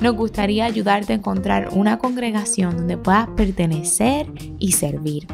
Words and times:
nos 0.00 0.14
gustaría 0.14 0.64
ayudarte 0.64 1.12
a 1.12 1.16
encontrar 1.16 1.68
una 1.72 1.98
congregación 1.98 2.76
donde 2.76 2.96
puedas 2.96 3.28
pertenecer 3.30 4.26
y 4.58 4.72
servir. 4.72 5.26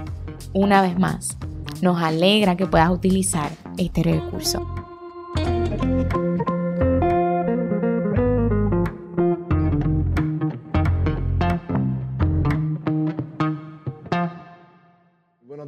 Una 0.52 0.83
vez 0.83 0.98
más, 0.98 1.37
nos 1.80 2.01
alegra 2.02 2.57
que 2.57 2.66
puedas 2.66 2.91
utilizar 2.91 3.51
este 3.77 4.02
recurso. 4.02 4.66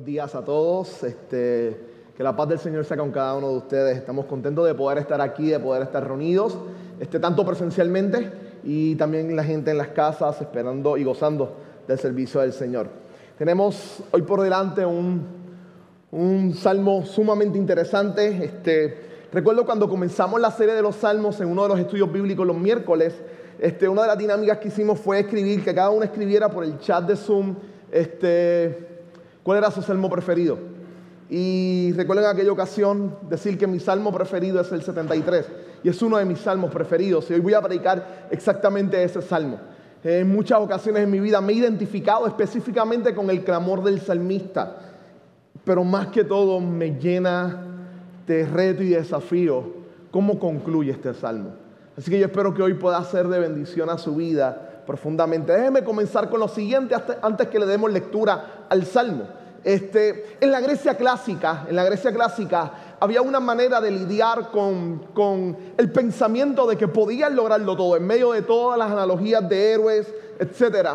días 0.04 0.34
a 0.34 0.44
todos. 0.44 1.02
Este, 1.02 1.94
que 2.16 2.22
la 2.22 2.36
paz 2.36 2.48
del 2.48 2.58
Señor 2.58 2.84
sea 2.84 2.96
con 2.96 3.10
cada 3.10 3.34
uno 3.34 3.48
de 3.48 3.56
ustedes. 3.56 3.96
Estamos 3.96 4.26
contentos 4.26 4.66
de 4.66 4.74
poder 4.74 4.98
estar 4.98 5.20
aquí, 5.20 5.48
de 5.48 5.58
poder 5.58 5.82
estar 5.82 6.06
reunidos, 6.06 6.56
este, 7.00 7.18
tanto 7.18 7.44
presencialmente 7.44 8.43
y 8.64 8.94
también 8.96 9.34
la 9.36 9.44
gente 9.44 9.70
en 9.70 9.78
las 9.78 9.88
casas 9.88 10.40
esperando 10.40 10.96
y 10.96 11.04
gozando 11.04 11.56
del 11.86 11.98
servicio 11.98 12.40
del 12.40 12.52
Señor. 12.52 12.88
Tenemos 13.36 14.02
hoy 14.10 14.22
por 14.22 14.40
delante 14.40 14.86
un, 14.86 15.26
un 16.10 16.54
salmo 16.54 17.04
sumamente 17.04 17.58
interesante. 17.58 18.44
Este, 18.44 18.98
recuerdo 19.32 19.66
cuando 19.66 19.88
comenzamos 19.88 20.40
la 20.40 20.50
serie 20.50 20.74
de 20.74 20.82
los 20.82 20.96
salmos 20.96 21.40
en 21.40 21.48
uno 21.48 21.64
de 21.64 21.68
los 21.68 21.80
estudios 21.80 22.10
bíblicos 22.10 22.46
los 22.46 22.56
miércoles, 22.56 23.14
este, 23.58 23.88
una 23.88 24.02
de 24.02 24.08
las 24.08 24.18
dinámicas 24.18 24.58
que 24.58 24.68
hicimos 24.68 24.98
fue 24.98 25.20
escribir, 25.20 25.62
que 25.62 25.74
cada 25.74 25.90
uno 25.90 26.04
escribiera 26.04 26.48
por 26.48 26.64
el 26.64 26.78
chat 26.78 27.04
de 27.04 27.16
Zoom, 27.16 27.54
este, 27.90 28.88
cuál 29.42 29.58
era 29.58 29.70
su 29.70 29.82
salmo 29.82 30.08
preferido. 30.08 30.73
Y 31.36 31.92
recuerdo 31.96 32.22
en 32.22 32.28
aquella 32.28 32.52
ocasión 32.52 33.16
decir 33.28 33.58
que 33.58 33.66
mi 33.66 33.80
salmo 33.80 34.12
preferido 34.12 34.60
es 34.60 34.70
el 34.70 34.82
73 34.82 35.44
y 35.82 35.88
es 35.88 36.00
uno 36.00 36.18
de 36.18 36.24
mis 36.24 36.38
salmos 36.38 36.70
preferidos. 36.70 37.28
Y 37.28 37.34
hoy 37.34 37.40
voy 37.40 37.54
a 37.54 37.60
predicar 37.60 38.28
exactamente 38.30 39.02
ese 39.02 39.20
salmo. 39.20 39.58
En 40.04 40.32
muchas 40.32 40.60
ocasiones 40.60 41.02
en 41.02 41.10
mi 41.10 41.18
vida 41.18 41.40
me 41.40 41.52
he 41.52 41.56
identificado 41.56 42.28
específicamente 42.28 43.16
con 43.16 43.30
el 43.30 43.42
clamor 43.42 43.82
del 43.82 44.00
salmista, 44.00 44.76
pero 45.64 45.82
más 45.82 46.06
que 46.06 46.22
todo 46.22 46.60
me 46.60 47.00
llena 47.00 47.64
de 48.28 48.46
reto 48.46 48.84
y 48.84 48.90
desafío 48.90 49.72
cómo 50.12 50.38
concluye 50.38 50.92
este 50.92 51.14
salmo. 51.14 51.50
Así 51.98 52.12
que 52.12 52.20
yo 52.20 52.26
espero 52.26 52.54
que 52.54 52.62
hoy 52.62 52.74
pueda 52.74 53.02
ser 53.02 53.26
de 53.26 53.40
bendición 53.40 53.90
a 53.90 53.98
su 53.98 54.14
vida 54.14 54.84
profundamente. 54.86 55.52
Déjeme 55.52 55.82
comenzar 55.82 56.30
con 56.30 56.38
lo 56.38 56.46
siguiente 56.46 56.94
antes 57.22 57.48
que 57.48 57.58
le 57.58 57.66
demos 57.66 57.92
lectura 57.92 58.66
al 58.68 58.84
Salmo. 58.84 59.42
Este, 59.64 60.36
en 60.40 60.52
la 60.52 60.60
Grecia 60.60 60.94
clásica, 60.94 61.64
en 61.66 61.74
la 61.74 61.84
Grecia 61.84 62.12
clásica 62.12 62.96
había 63.00 63.22
una 63.22 63.40
manera 63.40 63.80
de 63.80 63.90
lidiar 63.90 64.50
con, 64.50 65.06
con 65.14 65.56
el 65.78 65.90
pensamiento 65.90 66.66
de 66.66 66.76
que 66.76 66.86
podían 66.86 67.34
lograrlo 67.34 67.74
todo 67.74 67.96
en 67.96 68.06
medio 68.06 68.32
de 68.32 68.42
todas 68.42 68.78
las 68.78 68.90
analogías 68.90 69.48
de 69.48 69.72
héroes, 69.72 70.12
etc. 70.38 70.88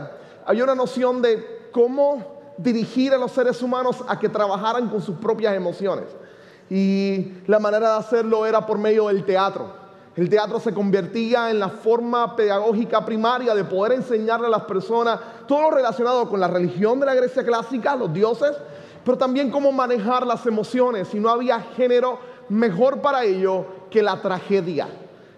Había 0.46 0.64
una 0.64 0.76
noción 0.76 1.22
de 1.22 1.70
cómo 1.72 2.40
dirigir 2.58 3.14
a 3.14 3.18
los 3.18 3.32
seres 3.32 3.62
humanos 3.64 4.04
a 4.08 4.20
que 4.20 4.30
trabajaran 4.30 4.88
con 4.90 5.02
sus 5.02 5.18
propias 5.18 5.56
emociones. 5.56 6.06
Y 6.70 7.34
la 7.48 7.58
manera 7.58 7.94
de 7.94 7.98
hacerlo 7.98 8.46
era 8.46 8.66
por 8.66 8.78
medio 8.78 9.08
del 9.08 9.26
teatro. 9.26 9.74
El 10.16 10.30
teatro 10.30 10.60
se 10.60 10.74
convertía 10.74 11.50
en 11.50 11.60
la 11.60 11.70
forma 11.70 12.36
pedagógica 12.36 13.06
primaria 13.06 13.56
de 13.56 13.64
poder 13.64 13.94
enseñarle 13.94 14.48
a 14.48 14.50
las 14.50 14.64
personas 14.64 15.20
todo 15.48 15.64
lo 15.64 15.72
relacionado 15.72 16.28
con 16.28 16.40
la 16.40 16.48
religión 16.48 17.00
de 17.00 17.06
la 17.06 17.14
Grecia 17.14 17.44
clásica, 17.46 17.96
los 17.96 18.12
dioses, 18.14 18.52
pero 19.06 19.18
también 19.18 19.50
cómo 19.50 19.72
manejar 19.72 20.26
las 20.26 20.46
emociones. 20.46 21.14
Y 21.14 21.20
no 21.20 21.30
había 21.30 21.60
género 21.62 22.20
mejor 22.50 23.02
para 23.02 23.24
ello 23.24 23.66
que 23.90 24.02
la 24.02 24.22
tragedia. 24.22 24.90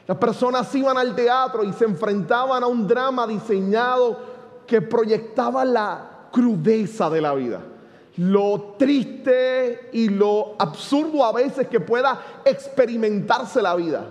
Las 0.07 0.17
personas 0.17 0.73
iban 0.73 0.97
al 0.97 1.15
teatro 1.15 1.63
y 1.63 1.73
se 1.73 1.85
enfrentaban 1.85 2.63
a 2.63 2.67
un 2.67 2.87
drama 2.87 3.27
diseñado 3.27 4.17
que 4.65 4.81
proyectaba 4.81 5.63
la 5.63 6.27
crudeza 6.31 7.09
de 7.09 7.21
la 7.21 7.33
vida 7.33 7.61
lo 8.17 8.75
triste 8.77 9.89
y 9.93 10.09
lo 10.09 10.55
absurdo 10.59 11.23
a 11.23 11.31
veces 11.31 11.67
que 11.67 11.79
pueda 11.79 12.21
experimentarse 12.43 13.61
la 13.61 13.75
vida. 13.75 14.05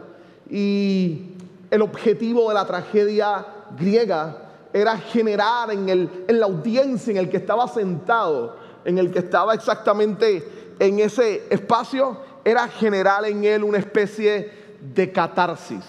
Y 0.51 1.37
el 1.71 1.83
objetivo 1.83 2.49
de 2.49 2.55
la 2.55 2.67
tragedia 2.67 3.47
griega 3.79 4.37
era 4.73 4.97
generar 4.99 5.71
en, 5.71 5.89
el, 5.89 6.25
en 6.29 6.41
la 6.41 6.47
audiencia 6.47 7.13
en 7.13 7.17
el 7.17 7.31
que 7.31 7.39
estaba 7.39 7.69
sentado, 7.69 8.57
en 8.85 8.99
el 8.99 9.11
que 9.11 9.21
estaba 9.21 9.55
exactamente 9.55 10.75
en 10.79 10.99
ese 10.99 11.45
espacio, 11.51 12.19
era 12.45 12.67
generar 12.69 13.25
en 13.27 13.45
él 13.45 13.63
una 13.63 13.79
especie 13.79 14.51
de 14.81 15.13
catarsis. 15.13 15.85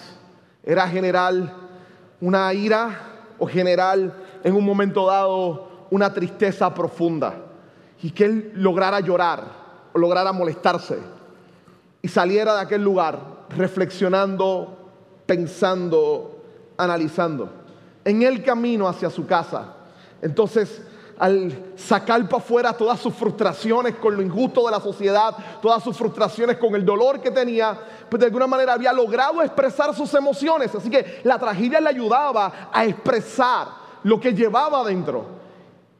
Era 0.63 0.87
generar 0.87 1.33
una 2.19 2.53
ira 2.53 2.99
o 3.39 3.47
generar 3.47 3.97
en 4.43 4.55
un 4.55 4.65
momento 4.65 5.07
dado 5.07 5.87
una 5.89 6.13
tristeza 6.13 6.73
profunda. 6.73 7.33
Y 8.03 8.11
que 8.11 8.25
él 8.25 8.51
lograra 8.55 8.99
llorar 8.99 9.43
o 9.93 9.99
lograra 9.99 10.31
molestarse 10.31 10.97
y 12.01 12.07
saliera 12.07 12.55
de 12.55 12.61
aquel 12.61 12.83
lugar 12.83 13.40
reflexionando, 13.55 14.77
pensando, 15.25 16.43
analizando, 16.77 17.49
en 18.03 18.21
el 18.23 18.43
camino 18.43 18.87
hacia 18.87 19.09
su 19.09 19.25
casa. 19.25 19.75
Entonces, 20.21 20.81
al 21.21 21.73
sacar 21.75 22.27
para 22.27 22.41
afuera 22.41 22.73
todas 22.73 22.99
sus 22.99 23.13
frustraciones 23.13 23.95
con 23.95 24.15
lo 24.15 24.23
injusto 24.23 24.65
de 24.65 24.71
la 24.71 24.79
sociedad, 24.79 25.35
todas 25.61 25.83
sus 25.83 25.95
frustraciones 25.95 26.57
con 26.57 26.73
el 26.73 26.83
dolor 26.83 27.21
que 27.21 27.29
tenía, 27.29 27.77
pues 28.09 28.19
de 28.19 28.25
alguna 28.25 28.47
manera 28.47 28.73
había 28.73 28.91
logrado 28.91 29.41
expresar 29.43 29.93
sus 29.93 30.11
emociones. 30.15 30.73
Así 30.73 30.89
que 30.89 31.21
la 31.23 31.37
tragedia 31.37 31.79
le 31.79 31.89
ayudaba 31.89 32.69
a 32.73 32.85
expresar 32.85 33.67
lo 34.03 34.19
que 34.19 34.33
llevaba 34.33 34.79
adentro. 34.79 35.25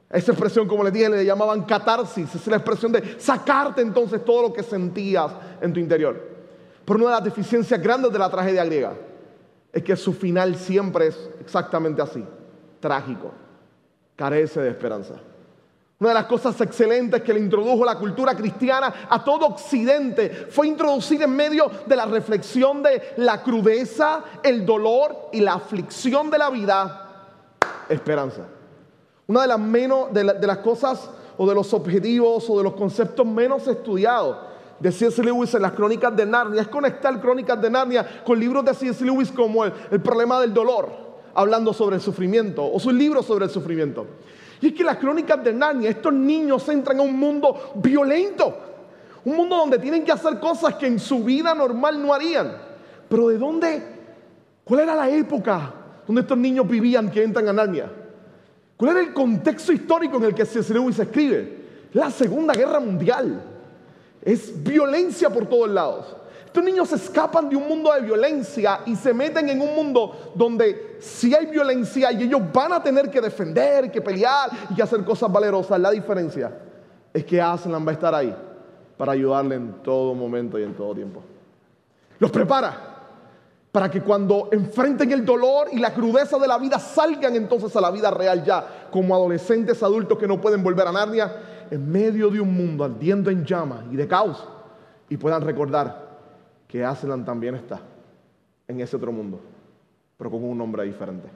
Esa 0.09 0.31
expresión, 0.31 0.67
como 0.67 0.84
les 0.84 0.91
dije, 0.91 1.07
le 1.07 1.23
llamaban 1.23 1.66
catarsis. 1.66 2.34
Es 2.34 2.47
la 2.47 2.57
expresión 2.57 2.91
de 2.91 3.19
sacarte 3.19 3.81
entonces 3.81 4.25
todo 4.25 4.41
lo 4.41 4.53
que 4.53 4.63
sentías 4.63 5.31
en 5.61 5.72
tu 5.72 5.79
interior. 5.79 6.41
Pero 6.86 7.00
una 7.00 7.09
de 7.09 7.16
las 7.16 7.24
deficiencias 7.24 7.81
grandes 7.81 8.12
de 8.12 8.19
la 8.19 8.30
tragedia 8.30 8.64
griega 8.66 8.94
es 9.72 9.84
que 9.84 9.96
su 9.96 10.14
final 10.14 10.56
siempre 10.56 11.08
es 11.08 11.30
exactamente 11.40 12.02
así, 12.02 12.24
trágico, 12.80 13.31
carece 14.16 14.62
de 14.62 14.69
esperanza. 14.69 15.16
Una 16.00 16.09
de 16.09 16.16
las 16.16 16.25
cosas 16.25 16.59
excelentes 16.59 17.22
que 17.22 17.31
le 17.31 17.40
introdujo 17.40 17.86
la 17.86 17.97
cultura 18.00 18.36
cristiana 18.36 18.91
a 19.08 19.24
todo 19.24 19.46
Occidente 19.46 20.47
fue 20.50 20.68
introducir 20.68 21.22
en 21.22 21.30
medio 21.30 21.70
de 21.86 21.96
la 21.96 22.06
reflexión 22.08 22.81
de 22.81 23.14
la 23.18 23.44
crudeza, 23.44 24.24
el 24.41 24.66
dolor 24.66 25.30
y 25.31 25.41
la 25.41 25.53
aflicción 25.53 26.31
de 26.31 26.38
la 26.40 26.50
vida, 26.50 27.08
esperanza. 27.88 28.47
Una 29.28 29.44
de 29.44 29.47
las, 29.47 29.59
menos, 29.59 30.12
de, 30.12 30.24
de 30.24 30.47
las 30.47 30.58
cosas 30.58 31.08
o 31.38 31.47
de 31.47 31.53
los 31.53 31.72
objetivos 31.72 32.50
o 32.50 32.58
de 32.58 32.64
los 32.64 32.74
conceptos 32.74 33.25
menos 33.25 33.67
estudiados 33.67 34.51
de 34.81 34.91
C.S. 34.91 35.23
Lewis 35.23 35.53
en 35.53 35.61
las 35.61 35.73
crónicas 35.73 36.16
de 36.16 36.25
Narnia 36.25 36.63
es 36.63 36.67
conectar 36.67 37.22
crónicas 37.22 37.61
de 37.61 37.69
Narnia 37.69 38.23
con 38.25 38.39
libros 38.39 38.66
de 38.66 38.73
C.S. 38.73 39.05
Lewis 39.05 39.31
como 39.31 39.63
el, 39.63 40.01
problema 40.01 40.41
del 40.41 40.53
dolor, 40.53 40.89
hablando 41.35 41.72
sobre 41.72 41.97
el 41.97 42.01
sufrimiento, 42.01 42.66
o 42.66 42.79
sus 42.79 42.91
libros 42.91 43.28
sobre 43.28 43.45
el 43.45 43.51
sufrimiento. 43.51 44.07
Y 44.59 44.67
es 44.67 44.73
que 44.73 44.83
las 44.83 44.97
crónicas 44.97 45.43
de 45.43 45.53
Narnia, 45.53 45.91
estos 45.91 46.11
niños 46.11 46.67
entran 46.67 46.99
a 46.99 47.03
un 47.03 47.17
mundo 47.17 47.73
violento, 47.75 48.57
un 49.23 49.35
mundo 49.35 49.55
donde 49.55 49.78
tienen 49.78 50.03
que 50.03 50.11
hacer 50.11 50.39
cosas 50.39 50.73
que 50.75 50.87
en 50.87 50.99
su 50.99 51.23
vida 51.23 51.53
normal 51.53 52.01
no 52.01 52.11
harían. 52.11 52.51
Pero 53.07 53.28
¿de 53.28 53.37
dónde? 53.37 53.83
¿Cuál 54.63 54.79
era 54.79 54.95
la 54.95 55.09
época 55.09 55.73
donde 56.07 56.22
estos 56.22 56.37
niños 56.39 56.67
vivían 56.67 57.11
que 57.11 57.23
entran 57.23 57.47
a 57.47 57.53
Narnia? 57.53 57.91
¿Cuál 58.75 58.91
era 58.91 58.99
el 59.01 59.13
contexto 59.13 59.72
histórico 59.72 60.17
en 60.17 60.23
el 60.23 60.33
que 60.33 60.43
C.S. 60.43 60.73
Lewis 60.73 60.97
escribe? 60.97 61.61
La 61.93 62.09
Segunda 62.09 62.55
Guerra 62.55 62.79
Mundial. 62.79 63.51
Es 64.22 64.64
violencia 64.64 65.29
por 65.29 65.47
todos 65.47 65.70
lados. 65.70 66.16
Estos 66.46 66.66
niños 66.66 66.91
escapan 66.91 67.50
de 67.50 67.56
un 67.56 67.66
mundo 67.66 67.94
de 67.94 68.02
violencia 68.02 68.82
y 68.85 68.96
se 68.97 69.14
meten 69.14 69.47
en 69.47 69.62
un 69.62 69.73
mundo 69.73 70.34
donde 70.35 70.97
si 71.00 71.34
hay 71.34 71.46
violencia 71.46 72.12
y 72.12 72.23
ellos 72.23 72.41
van 72.52 72.73
a 72.73 72.84
tener 72.84 73.09
que 73.09 73.22
defender, 73.22 73.90
que 73.90 74.02
pelear 74.02 74.50
y 74.70 74.76
que 74.76 74.84
hacer 74.84 75.02
cosas 75.06 75.32
valerosas. 75.32 75.79
La 75.79 75.91
diferencia 75.91 76.52
es 77.14 77.23
que 77.23 77.41
Aslan 77.41 77.88
va 77.88 77.91
a 77.91 77.94
estar 77.94 78.14
ahí 78.14 78.35
para 78.97 79.14
ayudarle 79.14 79.56
en 79.56 79.82
todo 79.82 80.14
momento 80.14 80.59
y 80.59 80.64
en 80.64 80.74
todo 80.74 80.94
tiempo. 80.94 81.24
Los 82.20 82.29
prepara. 82.29 82.90
para 83.72 83.90
que 83.90 84.02
cuando 84.02 84.50
enfrenten 84.52 85.09
el 85.14 85.26
dolor 85.26 85.70
y 85.72 85.79
la 85.79 85.94
crudeza 85.94 86.38
de 86.38 86.50
la 86.50 86.58
vida 86.58 86.78
salgan 86.78 87.34
entonces 87.38 87.74
a 87.78 87.79
la 87.79 87.90
vida 87.90 88.12
real 88.12 88.44
ya 88.44 88.90
como 88.91 89.16
adolescentes 89.16 89.82
adultos 89.82 90.17
que 90.17 90.28
no 90.28 90.41
pueden 90.41 90.62
volver 90.62 90.85
a 90.85 90.91
Narnia 90.91 91.34
en 91.72 91.90
medio 91.90 92.29
de 92.29 92.40
un 92.40 92.53
mundo 92.53 92.84
ardiendo 92.84 93.32
en 93.32 93.46
llamas 93.46 93.85
y 93.90 93.96
de 93.96 94.08
caos 94.08 94.46
y 95.09 95.16
puedan 95.16 95.41
recordar 95.41 96.09
que 96.68 96.84
Aslan 96.84 97.23
también 97.26 97.56
está 97.56 97.82
en 98.68 98.82
ese 98.82 98.97
otro 98.97 99.12
mundo, 99.12 99.40
pero 100.18 100.29
con 100.29 100.44
un 100.44 100.58
nombre 100.58 100.84
diferente, 100.84 101.29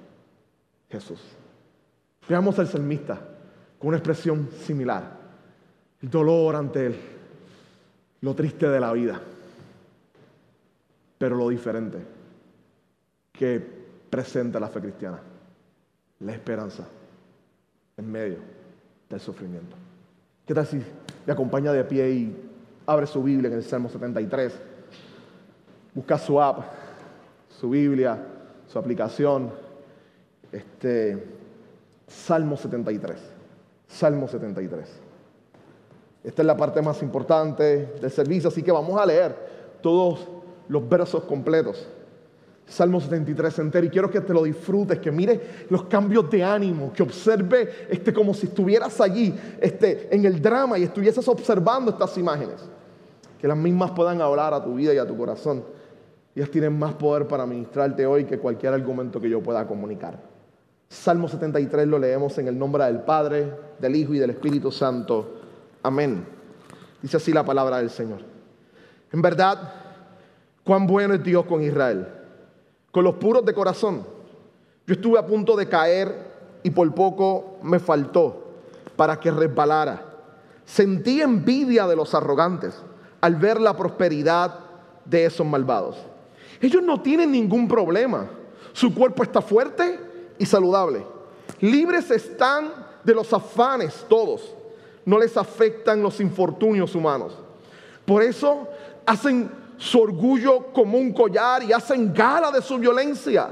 Jesús. 0.90 1.22
Veamos 2.28 2.60
al 2.60 2.68
salmista 2.68 3.18
con 3.80 3.90
una 3.90 3.98
expresión 3.98 4.50
similar, 4.52 5.04
el 6.02 6.10
dolor 6.10 6.56
ante 6.56 6.86
él, 6.88 6.96
lo 8.22 8.36
triste 8.36 8.68
de 8.68 8.80
la 8.80 8.92
vida, 8.92 9.20
pero 11.18 11.38
lo 11.38 11.48
diferente 11.48 12.00
que 13.32 13.62
presenta 14.10 14.60
la 14.60 14.68
fe 14.68 14.82
cristiana, 14.82 15.20
la 16.20 16.32
esperanza 16.34 16.86
en 17.96 18.12
medio 18.12 18.38
del 19.10 19.20
sufrimiento. 19.22 19.85
¿Qué 20.46 20.54
tal 20.54 20.68
si 20.68 20.80
me 21.26 21.34
acompaña 21.34 21.74
de 21.74 21.84
pie 21.84 22.10
y 22.12 22.36
abre 22.86 23.08
su 23.08 23.24
Biblia 23.24 23.50
en 23.50 23.56
el 23.56 23.64
Salmo 23.64 23.90
73? 23.90 24.54
Busca 25.96 26.20
su 26.20 26.40
app, 26.40 26.60
su 27.60 27.70
Biblia, 27.72 28.24
su 28.68 28.78
aplicación. 28.78 29.50
Este, 30.52 31.26
Salmo 32.08 32.56
73. 32.58 33.18
Salmo 33.88 34.28
73. 34.28 34.88
Esta 36.24 36.42
es 36.42 36.46
la 36.46 36.56
parte 36.56 36.82
más 36.82 37.02
importante 37.02 37.94
del 38.00 38.12
servicio, 38.12 38.50
así 38.50 38.62
que 38.62 38.72
vamos 38.72 39.00
a 39.02 39.06
leer 39.06 39.36
todos 39.82 40.28
los 40.68 40.88
versos 40.88 41.24
completos. 41.24 41.88
Salmo 42.68 43.00
73 43.00 43.60
entero 43.60 43.86
y 43.86 43.90
quiero 43.90 44.10
que 44.10 44.22
te 44.22 44.34
lo 44.34 44.44
disfrutes, 44.44 45.00
que 45.00 45.12
mires 45.12 45.40
los 45.70 45.84
cambios 45.84 46.30
de 46.32 46.44
ánimo, 46.44 46.92
que 46.92 47.04
observe 47.04 47.88
este, 47.90 48.12
como 48.12 48.34
si 48.34 48.48
estuvieras 48.48 49.00
allí 49.00 49.34
este, 49.62 50.14
en 50.14 50.26
el 50.26 50.42
drama 50.42 50.78
y 50.80 50.84
estuvieses 50.84 51.28
observando 51.28 51.92
estas 51.92 52.18
imágenes. 52.18 52.68
Que 53.40 53.48
las 53.48 53.58
mismas 53.58 53.92
puedan 53.92 54.20
hablar 54.20 54.54
a 54.54 54.64
tu 54.64 54.74
vida 54.74 54.94
y 54.94 54.98
a 54.98 55.06
tu 55.06 55.16
corazón. 55.16 55.64
Ellas 56.36 56.50
tienen 56.50 56.78
más 56.78 56.96
poder 56.96 57.28
para 57.28 57.46
ministrarte 57.46 58.06
hoy 58.06 58.26
que 58.26 58.40
cualquier 58.40 58.74
argumento 58.74 59.22
que 59.22 59.30
yo 59.30 59.42
pueda 59.44 59.68
comunicar. 59.68 60.20
Salmo 60.90 61.28
73 61.28 61.88
lo 61.88 62.00
leemos 62.00 62.38
en 62.40 62.48
el 62.48 62.58
nombre 62.58 62.84
del 62.86 63.02
Padre, 63.02 63.52
del 63.80 63.96
Hijo 63.96 64.14
y 64.16 64.20
del 64.20 64.32
Espíritu 64.32 64.72
Santo. 64.72 65.42
Amén. 65.84 66.26
Dice 67.02 67.18
así 67.18 67.32
la 67.32 67.46
palabra 67.46 67.78
del 67.78 67.92
Señor. 67.92 68.22
En 69.12 69.22
verdad, 69.22 69.72
cuán 70.64 70.88
bueno 70.88 71.14
es 71.14 71.24
Dios 71.24 71.46
con 71.46 71.62
Israel 71.62 72.08
con 72.96 73.04
los 73.04 73.16
puros 73.16 73.44
de 73.44 73.54
corazón. 73.54 74.08
Yo 74.88 74.94
estuve 74.94 75.20
a 75.20 75.26
punto 75.28 75.58
de 75.58 75.68
caer 75.68 76.16
y 76.64 76.70
por 76.70 76.96
poco 76.96 77.58
me 77.62 77.78
faltó 77.78 78.54
para 78.96 79.20
que 79.20 79.32
resbalara. 79.32 80.02
Sentí 80.64 81.22
envidia 81.22 81.88
de 81.88 81.98
los 81.98 82.16
arrogantes 82.16 82.82
al 83.20 83.36
ver 83.36 83.60
la 83.60 83.76
prosperidad 83.76 84.60
de 85.04 85.26
esos 85.26 85.46
malvados. 85.46 85.98
Ellos 86.62 86.82
no 86.84 87.02
tienen 87.02 87.34
ningún 87.34 87.68
problema. 87.68 88.30
Su 88.72 88.96
cuerpo 88.96 89.24
está 89.24 89.42
fuerte 89.42 90.00
y 90.40 90.46
saludable. 90.46 91.06
Libres 91.60 92.10
están 92.12 92.72
de 93.04 93.14
los 93.14 93.34
afanes 93.34 94.06
todos. 94.08 94.56
No 95.04 95.20
les 95.20 95.36
afectan 95.36 96.02
los 96.02 96.22
infortunios 96.22 96.96
humanos. 96.96 97.34
Por 98.06 98.24
eso 98.24 98.70
hacen 99.06 99.65
su 99.78 100.00
orgullo 100.00 100.68
como 100.74 100.98
un 100.98 101.12
collar 101.12 101.64
y 101.64 101.74
hacen 101.74 102.14
gala 102.14 102.52
de 102.52 102.62
su 102.62 102.78
violencia. 102.78 103.50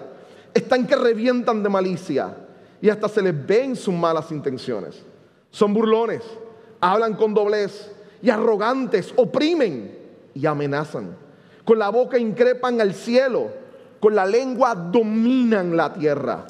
Están 0.53 0.85
que 0.85 0.95
revientan 0.95 1.63
de 1.63 1.69
malicia 1.69 2.35
y 2.81 2.89
hasta 2.89 3.07
se 3.09 3.21
les 3.21 3.45
ven 3.45 3.75
sus 3.75 3.93
malas 3.93 4.31
intenciones. 4.31 5.01
Son 5.51 5.73
burlones, 5.73 6.21
hablan 6.79 7.15
con 7.15 7.33
doblez 7.33 7.91
y 8.21 8.29
arrogantes, 8.29 9.13
oprimen 9.15 9.97
y 10.33 10.45
amenazan. 10.45 11.15
Con 11.65 11.79
la 11.79 11.89
boca 11.89 12.17
increpan 12.17 12.81
al 12.81 12.93
cielo, 12.93 13.49
con 13.99 14.15
la 14.15 14.25
lengua 14.25 14.75
dominan 14.75 15.77
la 15.77 15.93
tierra. 15.93 16.45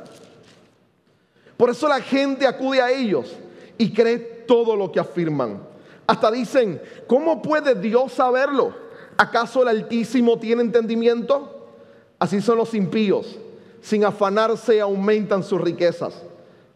Por 1.55 1.69
eso 1.69 1.87
la 1.87 2.01
gente 2.01 2.47
acude 2.47 2.81
a 2.81 2.91
ellos 2.91 3.35
y 3.77 3.93
cree 3.93 4.17
todo 4.17 4.75
lo 4.75 4.91
que 4.91 4.99
afirman. 4.99 5.61
Hasta 6.07 6.31
dicen, 6.31 6.81
¿cómo 7.07 7.41
puede 7.41 7.75
Dios 7.75 8.13
saberlo? 8.13 8.82
¿Acaso 9.17 9.61
el 9.61 9.67
Altísimo 9.69 10.39
tiene 10.39 10.61
entendimiento? 10.61 11.67
Así 12.19 12.41
son 12.41 12.57
los 12.57 12.73
impíos. 12.73 13.37
Sin 13.81 14.05
afanarse 14.05 14.79
aumentan 14.79 15.43
sus 15.43 15.59
riquezas. 15.59 16.13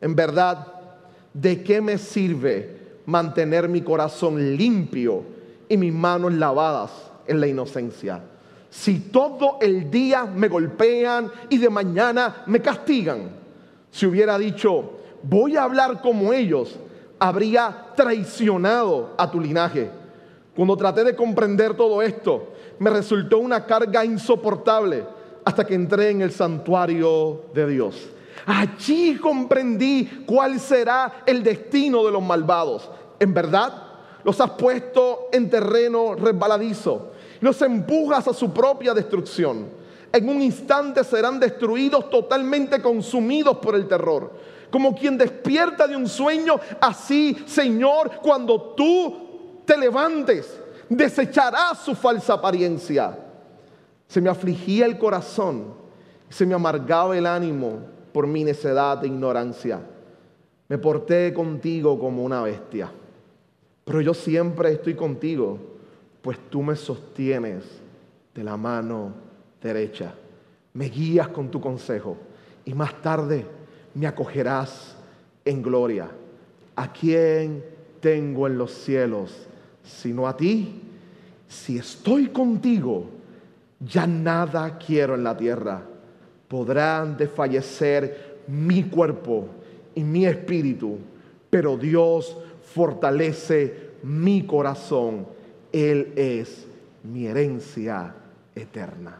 En 0.01 0.15
verdad, 0.15 0.67
¿de 1.33 1.63
qué 1.63 1.81
me 1.81 1.97
sirve 1.97 2.77
mantener 3.05 3.69
mi 3.69 3.81
corazón 3.81 4.57
limpio 4.57 5.23
y 5.69 5.77
mis 5.77 5.93
manos 5.93 6.33
lavadas 6.33 6.91
en 7.27 7.39
la 7.39 7.47
inocencia? 7.47 8.21
Si 8.69 8.99
todo 8.99 9.57
el 9.61 9.89
día 9.89 10.25
me 10.25 10.49
golpean 10.49 11.31
y 11.49 11.57
de 11.57 11.69
mañana 11.69 12.43
me 12.45 12.61
castigan. 12.61 13.29
Si 13.89 14.05
hubiera 14.05 14.37
dicho, 14.37 14.99
voy 15.23 15.55
a 15.55 15.63
hablar 15.63 16.01
como 16.01 16.33
ellos, 16.33 16.77
habría 17.19 17.93
traicionado 17.95 19.15
a 19.17 19.31
tu 19.31 19.39
linaje. 19.39 19.89
Cuando 20.57 20.75
traté 20.75 21.03
de 21.03 21.15
comprender 21.15 21.77
todo 21.77 22.01
esto, 22.01 22.47
me 22.79 22.89
resultó 22.89 23.37
una 23.37 23.63
carga 23.63 24.03
insoportable 24.03 25.05
hasta 25.45 25.63
que 25.63 25.75
entré 25.75 26.09
en 26.09 26.23
el 26.23 26.31
santuario 26.31 27.43
de 27.53 27.67
Dios. 27.67 28.09
Allí 28.43 29.17
comprendí 29.17 30.23
cuál 30.25 30.59
será 30.59 31.21
el 31.27 31.43
destino 31.43 32.03
de 32.03 32.11
los 32.11 32.23
malvados. 32.23 32.89
En 33.19 33.35
verdad, 33.35 33.71
los 34.23 34.41
has 34.41 34.49
puesto 34.49 35.27
en 35.31 35.47
terreno 35.47 36.15
resbaladizo. 36.15 37.11
Los 37.39 37.61
empujas 37.61 38.27
a 38.27 38.33
su 38.33 38.51
propia 38.51 38.95
destrucción. 38.95 39.67
En 40.11 40.27
un 40.27 40.41
instante 40.41 41.03
serán 41.03 41.39
destruidos, 41.39 42.09
totalmente 42.09 42.81
consumidos 42.81 43.57
por 43.57 43.75
el 43.75 43.87
terror. 43.87 44.31
Como 44.71 44.95
quien 44.95 45.19
despierta 45.19 45.85
de 45.85 45.95
un 45.95 46.07
sueño, 46.07 46.59
así, 46.81 47.37
Señor, 47.45 48.09
cuando 48.23 48.73
tú 48.75 49.26
te 49.67 49.77
levantes, 49.77 50.59
desecharás 50.89 51.79
su 51.79 51.93
falsa 51.93 52.33
apariencia. 52.33 53.19
Se 54.07 54.21
me 54.21 54.29
afligía 54.29 54.85
el 54.85 54.97
corazón, 54.97 55.73
se 56.29 56.45
me 56.45 56.55
amargaba 56.55 57.17
el 57.17 57.27
ánimo 57.27 57.81
por 58.13 58.25
mi 58.25 58.45
necedad 58.45 59.03
e 59.03 59.07
ignorancia. 59.07 59.81
Me 60.69 60.77
porté 60.77 61.33
contigo 61.33 61.99
como 61.99 62.23
una 62.23 62.41
bestia, 62.41 62.89
pero 63.83 63.99
yo 63.99 64.13
siempre 64.13 64.71
estoy 64.71 64.95
contigo, 64.95 65.59
pues 66.21 66.39
tú 66.49 66.63
me 66.63 66.75
sostienes 66.75 67.63
de 68.33 68.43
la 68.43 68.55
mano 68.55 69.11
derecha. 69.61 70.13
Me 70.73 70.85
guías 70.85 71.27
con 71.27 71.51
tu 71.51 71.59
consejo 71.59 72.17
y 72.63 72.73
más 72.73 73.01
tarde 73.01 73.45
me 73.93 74.07
acogerás 74.07 74.95
en 75.43 75.61
gloria. 75.61 76.09
¿A 76.75 76.93
quién 76.93 77.65
tengo 77.99 78.47
en 78.47 78.57
los 78.57 78.71
cielos? 78.71 79.47
Sino 79.87 80.27
a 80.27 80.35
ti. 80.35 80.81
Si 81.47 81.77
estoy 81.77 82.27
contigo, 82.27 83.05
ya 83.79 84.05
nada 84.05 84.77
quiero 84.77 85.15
en 85.15 85.23
la 85.23 85.35
tierra. 85.35 85.83
Podrán 86.47 87.17
desfallecer 87.17 88.41
mi 88.47 88.83
cuerpo 88.83 89.47
y 89.95 90.03
mi 90.03 90.25
espíritu, 90.25 90.97
pero 91.49 91.77
Dios 91.77 92.37
fortalece 92.73 93.91
mi 94.03 94.45
corazón. 94.45 95.27
Él 95.71 96.13
es 96.15 96.65
mi 97.03 97.27
herencia 97.27 98.13
eterna. 98.55 99.17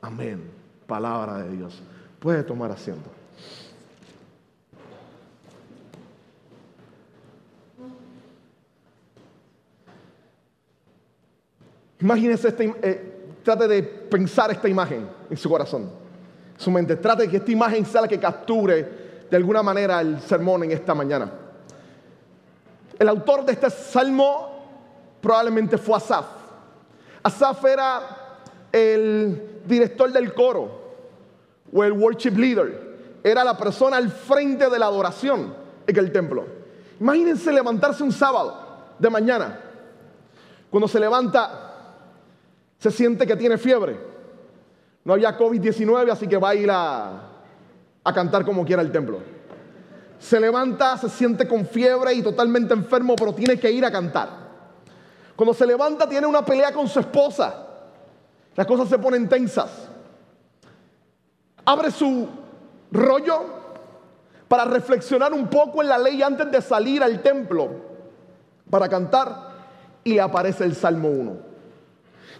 Amén. 0.00 0.42
Palabra 0.86 1.38
de 1.38 1.56
Dios. 1.56 1.82
Puede 2.18 2.42
tomar 2.42 2.70
asiento. 2.70 3.17
Imagínense, 12.00 12.48
este, 12.48 12.74
eh, 12.82 13.18
trate 13.42 13.66
de 13.66 13.82
pensar 13.82 14.50
esta 14.50 14.68
imagen 14.68 15.08
en 15.28 15.36
su 15.36 15.48
corazón, 15.48 15.82
en 16.54 16.60
su 16.60 16.70
mente. 16.70 16.96
Trate 16.96 17.28
que 17.28 17.38
esta 17.38 17.50
imagen 17.50 17.84
sea 17.84 18.02
la 18.02 18.08
que 18.08 18.18
capture 18.18 19.08
de 19.30 19.36
alguna 19.36 19.62
manera 19.62 20.00
el 20.00 20.20
sermón 20.20 20.64
en 20.64 20.72
esta 20.72 20.94
mañana. 20.94 21.30
El 22.98 23.08
autor 23.08 23.44
de 23.44 23.52
este 23.52 23.70
salmo 23.70 24.58
probablemente 25.20 25.78
fue 25.78 25.96
Asaf. 25.96 26.26
Asaf 27.22 27.64
era 27.64 28.00
el 28.72 29.60
director 29.66 30.12
del 30.12 30.32
coro 30.34 30.88
o 31.72 31.84
el 31.84 31.92
worship 31.92 32.36
leader. 32.36 32.88
Era 33.22 33.44
la 33.44 33.56
persona 33.56 33.96
al 33.96 34.10
frente 34.10 34.70
de 34.70 34.78
la 34.78 34.86
adoración 34.86 35.54
en 35.86 35.96
el 35.96 36.12
templo. 36.12 36.46
Imagínense 37.00 37.52
levantarse 37.52 38.02
un 38.02 38.12
sábado 38.12 38.56
de 38.98 39.10
mañana. 39.10 39.60
Cuando 40.70 40.88
se 40.88 41.00
levanta 41.00 41.67
se 42.78 42.90
siente 42.90 43.26
que 43.26 43.36
tiene 43.36 43.58
fiebre. 43.58 43.98
No 45.04 45.12
había 45.14 45.36
COVID-19, 45.36 46.10
así 46.10 46.26
que 46.26 46.36
va 46.36 46.50
a 46.50 46.54
ir 46.54 46.68
a, 46.70 47.22
cantar 48.14 48.44
como 48.44 48.64
quiera 48.64 48.82
el 48.82 48.90
templo. 48.90 49.20
Se 50.18 50.40
levanta, 50.40 50.96
se 50.96 51.08
siente 51.08 51.46
con 51.46 51.66
fiebre 51.66 52.14
y 52.14 52.22
totalmente 52.22 52.72
enfermo, 52.74 53.14
pero 53.16 53.34
tiene 53.34 53.58
que 53.58 53.70
ir 53.70 53.84
a 53.84 53.90
cantar. 53.90 54.28
Cuando 55.36 55.54
se 55.54 55.66
levanta 55.66 56.08
tiene 56.08 56.26
una 56.26 56.44
pelea 56.44 56.72
con 56.72 56.88
su 56.88 57.00
esposa. 57.00 57.66
Las 58.56 58.66
cosas 58.66 58.88
se 58.88 58.98
ponen 58.98 59.28
tensas. 59.28 59.70
Abre 61.64 61.90
su 61.90 62.28
rollo 62.90 63.44
para 64.48 64.64
reflexionar 64.64 65.32
un 65.32 65.48
poco 65.48 65.82
en 65.82 65.88
la 65.88 65.98
ley 65.98 66.22
antes 66.22 66.50
de 66.50 66.62
salir 66.62 67.02
al 67.02 67.22
templo 67.22 67.68
para 68.70 68.88
cantar 68.88 69.52
y 70.02 70.14
le 70.14 70.20
aparece 70.20 70.64
el 70.64 70.74
Salmo 70.74 71.08
1. 71.08 71.47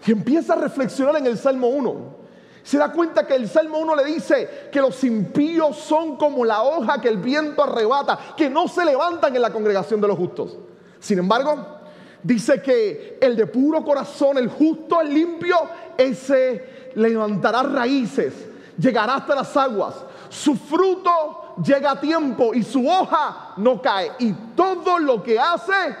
Y 0.05 0.11
empieza 0.11 0.53
a 0.53 0.57
reflexionar 0.57 1.17
en 1.17 1.27
el 1.27 1.37
Salmo 1.37 1.67
1. 1.67 2.19
Se 2.63 2.77
da 2.77 2.91
cuenta 2.91 3.25
que 3.25 3.35
el 3.35 3.47
Salmo 3.47 3.79
1 3.79 3.95
le 3.95 4.05
dice 4.05 4.69
que 4.71 4.81
los 4.81 5.03
impíos 5.03 5.77
son 5.77 6.17
como 6.17 6.45
la 6.45 6.61
hoja 6.61 7.01
que 7.01 7.09
el 7.09 7.17
viento 7.17 7.63
arrebata, 7.63 8.19
que 8.37 8.49
no 8.49 8.67
se 8.67 8.85
levantan 8.85 9.35
en 9.35 9.41
la 9.41 9.51
congregación 9.51 9.99
de 9.99 10.07
los 10.07 10.17
justos. 10.17 10.57
Sin 10.99 11.19
embargo, 11.19 11.79
dice 12.21 12.61
que 12.61 13.17
el 13.21 13.35
de 13.35 13.47
puro 13.47 13.83
corazón, 13.83 14.37
el 14.37 14.49
justo, 14.49 15.01
el 15.01 15.13
limpio, 15.13 15.57
ese 15.97 16.91
levantará 16.95 17.63
raíces, 17.63 18.33
llegará 18.77 19.15
hasta 19.15 19.35
las 19.35 19.55
aguas. 19.57 19.95
Su 20.29 20.55
fruto 20.55 21.55
llega 21.63 21.91
a 21.91 21.99
tiempo 21.99 22.53
y 22.53 22.63
su 22.63 22.87
hoja 22.87 23.53
no 23.57 23.81
cae. 23.81 24.11
Y 24.19 24.31
todo 24.55 24.99
lo 24.99 25.23
que 25.23 25.39
hace 25.39 25.95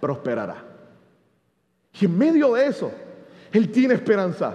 prosperará. 0.00 0.64
Y 2.00 2.04
en 2.06 2.16
medio 2.16 2.54
de 2.54 2.66
eso, 2.66 2.90
Él 3.52 3.70
tiene 3.70 3.94
esperanza. 3.94 4.54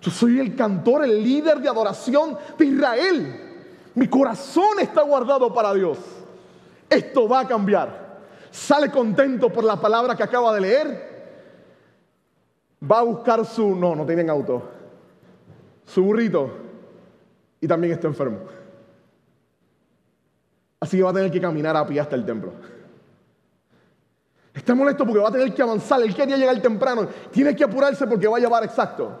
Yo 0.00 0.10
soy 0.10 0.38
el 0.38 0.54
cantor, 0.54 1.04
el 1.04 1.22
líder 1.22 1.58
de 1.58 1.68
adoración 1.68 2.36
de 2.58 2.64
Israel. 2.64 3.40
Mi 3.94 4.08
corazón 4.08 4.78
está 4.80 5.02
guardado 5.02 5.52
para 5.52 5.72
Dios. 5.74 5.98
Esto 6.88 7.28
va 7.28 7.40
a 7.40 7.48
cambiar. 7.48 8.18
Sale 8.50 8.90
contento 8.90 9.50
por 9.50 9.64
la 9.64 9.80
palabra 9.80 10.14
que 10.14 10.22
acaba 10.22 10.54
de 10.54 10.60
leer. 10.60 11.16
Va 12.90 13.00
a 13.00 13.02
buscar 13.02 13.44
su... 13.44 13.74
No, 13.74 13.96
no 13.96 14.04
tienen 14.04 14.30
auto. 14.30 14.62
Su 15.86 16.02
burrito. 16.04 16.50
Y 17.60 17.66
también 17.66 17.94
está 17.94 18.06
enfermo. 18.06 18.38
Así 20.78 20.98
que 20.98 21.02
va 21.02 21.10
a 21.10 21.14
tener 21.14 21.30
que 21.30 21.40
caminar 21.40 21.76
a 21.76 21.86
pie 21.86 22.00
hasta 22.00 22.16
el 22.16 22.24
templo. 22.24 22.52
Está 24.66 24.74
molesto 24.74 25.04
porque 25.04 25.20
va 25.20 25.28
a 25.28 25.30
tener 25.30 25.54
que 25.54 25.62
avanzar. 25.62 26.02
Él 26.02 26.12
quería 26.12 26.36
llegar 26.36 26.60
temprano. 26.60 27.06
Tiene 27.30 27.54
que 27.54 27.62
apurarse 27.62 28.04
porque 28.04 28.26
va 28.26 28.38
a 28.38 28.40
llevar 28.40 28.64
exacto. 28.64 29.12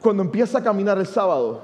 Cuando 0.00 0.22
empieza 0.22 0.58
a 0.58 0.62
caminar 0.62 0.96
el 0.98 1.06
sábado 1.08 1.62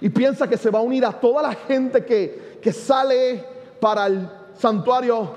y 0.00 0.08
piensa 0.08 0.48
que 0.48 0.56
se 0.56 0.70
va 0.70 0.80
a 0.80 0.82
unir 0.82 1.04
a 1.04 1.12
toda 1.12 1.40
la 1.40 1.54
gente 1.54 2.04
que, 2.04 2.58
que 2.60 2.72
sale 2.72 3.44
para 3.78 4.08
el 4.08 4.28
santuario 4.58 5.30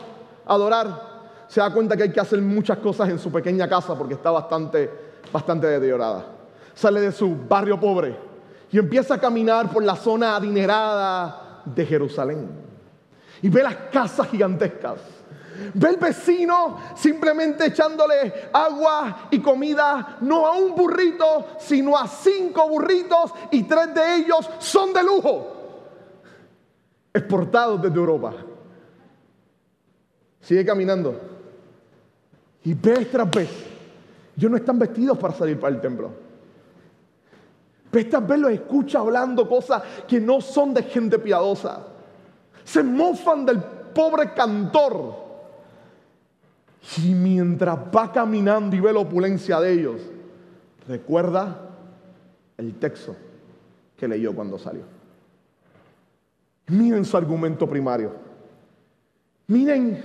a 0.48 0.54
adorar, 0.56 1.46
se 1.48 1.60
da 1.60 1.72
cuenta 1.72 1.96
que 1.96 2.04
hay 2.04 2.12
que 2.12 2.20
hacer 2.20 2.42
muchas 2.42 2.80
cosas 2.80 3.08
en 3.10 3.20
su 3.20 3.32
pequeña 3.32 3.70
casa 3.70 3.96
porque 3.96 4.16
está 4.16 4.32
bastante, 4.32 4.90
bastante 5.32 5.68
deteriorada. 5.68 6.26
Sale 6.74 7.02
de 7.02 7.12
su 7.12 7.36
barrio 7.48 7.80
pobre 7.80 8.18
y 8.72 8.80
empieza 8.80 9.14
a 9.14 9.20
caminar 9.20 9.72
por 9.72 9.84
la 9.84 9.96
zona 9.96 10.38
adinerada 10.38 11.62
de 11.66 11.86
Jerusalén. 11.86 12.50
Y 13.44 13.50
ve 13.50 13.62
las 13.62 13.76
casas 13.92 14.28
gigantescas 14.28 15.17
Ve 15.74 15.90
el 15.90 15.98
vecino 15.98 16.78
simplemente 16.96 17.66
echándole 17.66 18.50
agua 18.54 19.28
y 19.32 19.40
comida, 19.40 20.18
no 20.22 20.46
a 20.46 20.58
un 20.58 20.76
burrito, 20.76 21.48
sino 21.60 21.98
a 21.98 22.08
cinco 22.08 22.68
burritos 22.70 23.34
y 23.52 23.64
tres 23.64 23.94
de 23.94 24.16
ellos 24.18 24.50
son 24.60 24.94
de 24.94 25.04
lujo, 25.04 25.48
exportados 27.14 27.82
desde 27.82 27.96
Europa. 27.96 28.34
Sigue 30.42 30.66
caminando 30.66 31.20
y 32.64 32.74
vez 32.74 33.10
tras 33.10 33.30
vez, 33.32 33.50
ellos 34.38 34.52
no 34.52 34.58
están 34.58 34.78
vestidos 34.78 35.18
para 35.18 35.34
salir 35.34 35.60
para 35.60 35.76
el 35.76 35.82
templo. 35.82 36.12
Vez 37.92 38.10
tras 38.10 38.28
vez 38.28 38.40
los 38.40 38.52
escucha 38.52 39.00
hablando 39.00 39.48
cosas 39.50 39.82
que 40.08 40.20
no 40.20 40.40
son 40.40 40.74
de 40.74 40.84
gente 40.84 41.18
piadosa. 41.18 41.80
Se 42.64 42.84
mofan 42.84 43.46
del 43.46 43.60
pobre 43.62 44.34
cantor 44.34 45.27
y 46.96 47.14
mientras 47.14 47.78
va 47.96 48.12
caminando 48.12 48.76
y 48.76 48.80
ve 48.80 48.94
la 48.94 49.00
opulencia 49.00 49.60
de 49.60 49.74
ellos, 49.74 50.02
recuerda 50.88 51.70
el 52.58 52.76
texto 52.76 53.16
que 53.98 54.08
leyó 54.08 54.34
cuando 54.34 54.58
salió. 54.58 54.84
Miren 56.68 57.04
su 57.04 57.18
argumento 57.18 57.68
primario. 57.68 58.14
Miren 59.48 60.02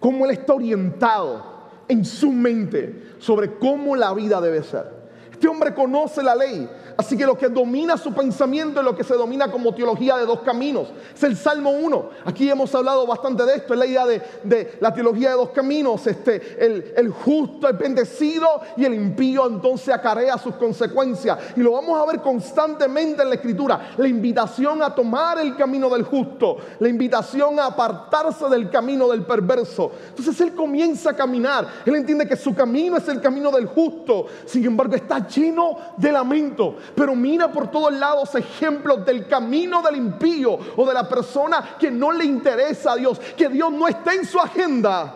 cómo 0.00 0.24
él 0.24 0.32
está 0.32 0.54
orientado 0.54 1.44
en 1.88 2.04
su 2.04 2.32
mente 2.32 3.14
sobre 3.18 3.54
cómo 3.54 3.96
la 3.96 4.12
vida 4.12 4.40
debe 4.40 4.62
ser. 4.62 4.95
Este 5.36 5.48
hombre 5.48 5.74
conoce 5.74 6.22
la 6.22 6.34
ley, 6.34 6.66
Así 6.96 7.16
que 7.16 7.26
lo 7.26 7.36
que 7.36 7.48
domina 7.48 7.98
su 7.98 8.12
pensamiento 8.12 8.80
es 8.80 8.84
lo 8.84 8.96
que 8.96 9.04
se 9.04 9.14
domina 9.14 9.50
como 9.50 9.74
teología 9.74 10.16
de 10.16 10.24
dos 10.24 10.40
caminos. 10.40 10.88
Es 11.14 11.22
el 11.24 11.36
Salmo 11.36 11.70
1. 11.70 12.10
Aquí 12.24 12.48
hemos 12.48 12.74
hablado 12.74 13.06
bastante 13.06 13.44
de 13.44 13.56
esto. 13.56 13.74
Es 13.74 13.78
la 13.78 13.86
idea 13.86 14.06
de, 14.06 14.78
la 14.80 14.94
teología 14.94 15.30
de 15.30 15.36
dos 15.36 15.50
caminos. 15.50 16.06
Este, 16.06 16.64
el, 16.64 17.10
justo 17.10 17.68
es 17.68 17.78
bendecido 17.78 18.48
y 18.76 18.84
el 18.86 18.94
impío 18.94 19.46
entonces 19.46 19.90
acarea 19.92 20.38
sus 20.38 20.54
consecuencias. 20.54 21.38
Y 21.54 21.60
lo 21.60 21.72
vamos 21.72 22.00
a 22.00 22.10
ver 22.10 22.22
constantemente 22.22 23.22
en 23.22 23.28
la 23.28 23.34
escritura. 23.34 23.90
La 23.98 24.08
invitación 24.08 24.82
a 24.82 24.94
tomar 24.94 25.38
el 25.38 25.54
camino 25.54 25.90
del 25.90 26.04
justo. 26.04 26.56
La 26.78 26.88
invitación 26.88 27.60
a 27.60 27.66
apartarse 27.66 28.48
del 28.48 28.70
camino 28.70 29.08
del 29.08 29.26
perverso. 29.26 29.92
Entonces 30.08 30.40
él 30.40 30.54
comienza 30.54 31.10
a 31.10 31.16
caminar. 31.16 31.66
Él 31.84 31.94
entiende 31.94 32.26
que 32.26 32.36
su 32.36 32.54
camino 32.54 32.96
es 32.96 33.06
el 33.08 33.20
camino 33.20 33.50
del 33.50 33.66
justo. 33.66 34.26
Sin 34.46 34.64
embargo 34.64 34.94
está 34.94 35.25
lleno 35.26 35.76
de 35.96 36.12
lamento 36.12 36.76
pero 36.94 37.14
mira 37.14 37.50
por 37.50 37.70
todos 37.70 37.92
lados 37.92 38.34
ejemplos 38.34 39.04
del 39.04 39.26
camino 39.26 39.82
del 39.82 39.96
impío 39.96 40.58
o 40.76 40.86
de 40.86 40.94
la 40.94 41.08
persona 41.08 41.76
que 41.78 41.90
no 41.90 42.12
le 42.12 42.24
interesa 42.24 42.92
a 42.92 42.96
Dios, 42.96 43.20
que 43.36 43.48
Dios 43.48 43.72
no 43.72 43.88
está 43.88 44.14
en 44.14 44.24
su 44.24 44.38
agenda 44.38 45.14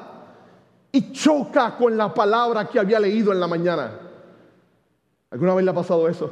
y 0.93 1.13
choca 1.13 1.77
con 1.77 1.97
la 1.97 2.13
palabra 2.13 2.69
que 2.69 2.79
había 2.79 2.99
leído 2.99 3.33
en 3.33 3.41
la 3.41 3.47
mañana. 3.47 3.93
¿Alguna 5.31 5.55
vez 5.55 5.65
le 5.65 5.71
ha 5.71 5.75
pasado 5.75 6.09
eso? 6.09 6.31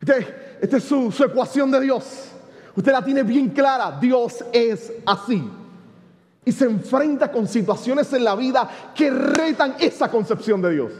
Esta 0.00 0.76
es 0.76 0.84
su, 0.84 1.10
su 1.10 1.24
ecuación 1.24 1.70
de 1.70 1.80
Dios. 1.80 2.30
Usted 2.76 2.92
la 2.92 3.04
tiene 3.04 3.22
bien 3.22 3.50
clara. 3.50 3.98
Dios 4.00 4.44
es 4.52 4.92
así. 5.06 5.42
Y 6.44 6.52
se 6.52 6.66
enfrenta 6.66 7.32
con 7.32 7.48
situaciones 7.48 8.12
en 8.12 8.22
la 8.22 8.36
vida 8.36 8.68
que 8.94 9.10
retan 9.10 9.76
esa 9.80 10.10
concepción 10.10 10.60
de 10.62 10.70
Dios. 10.70 10.92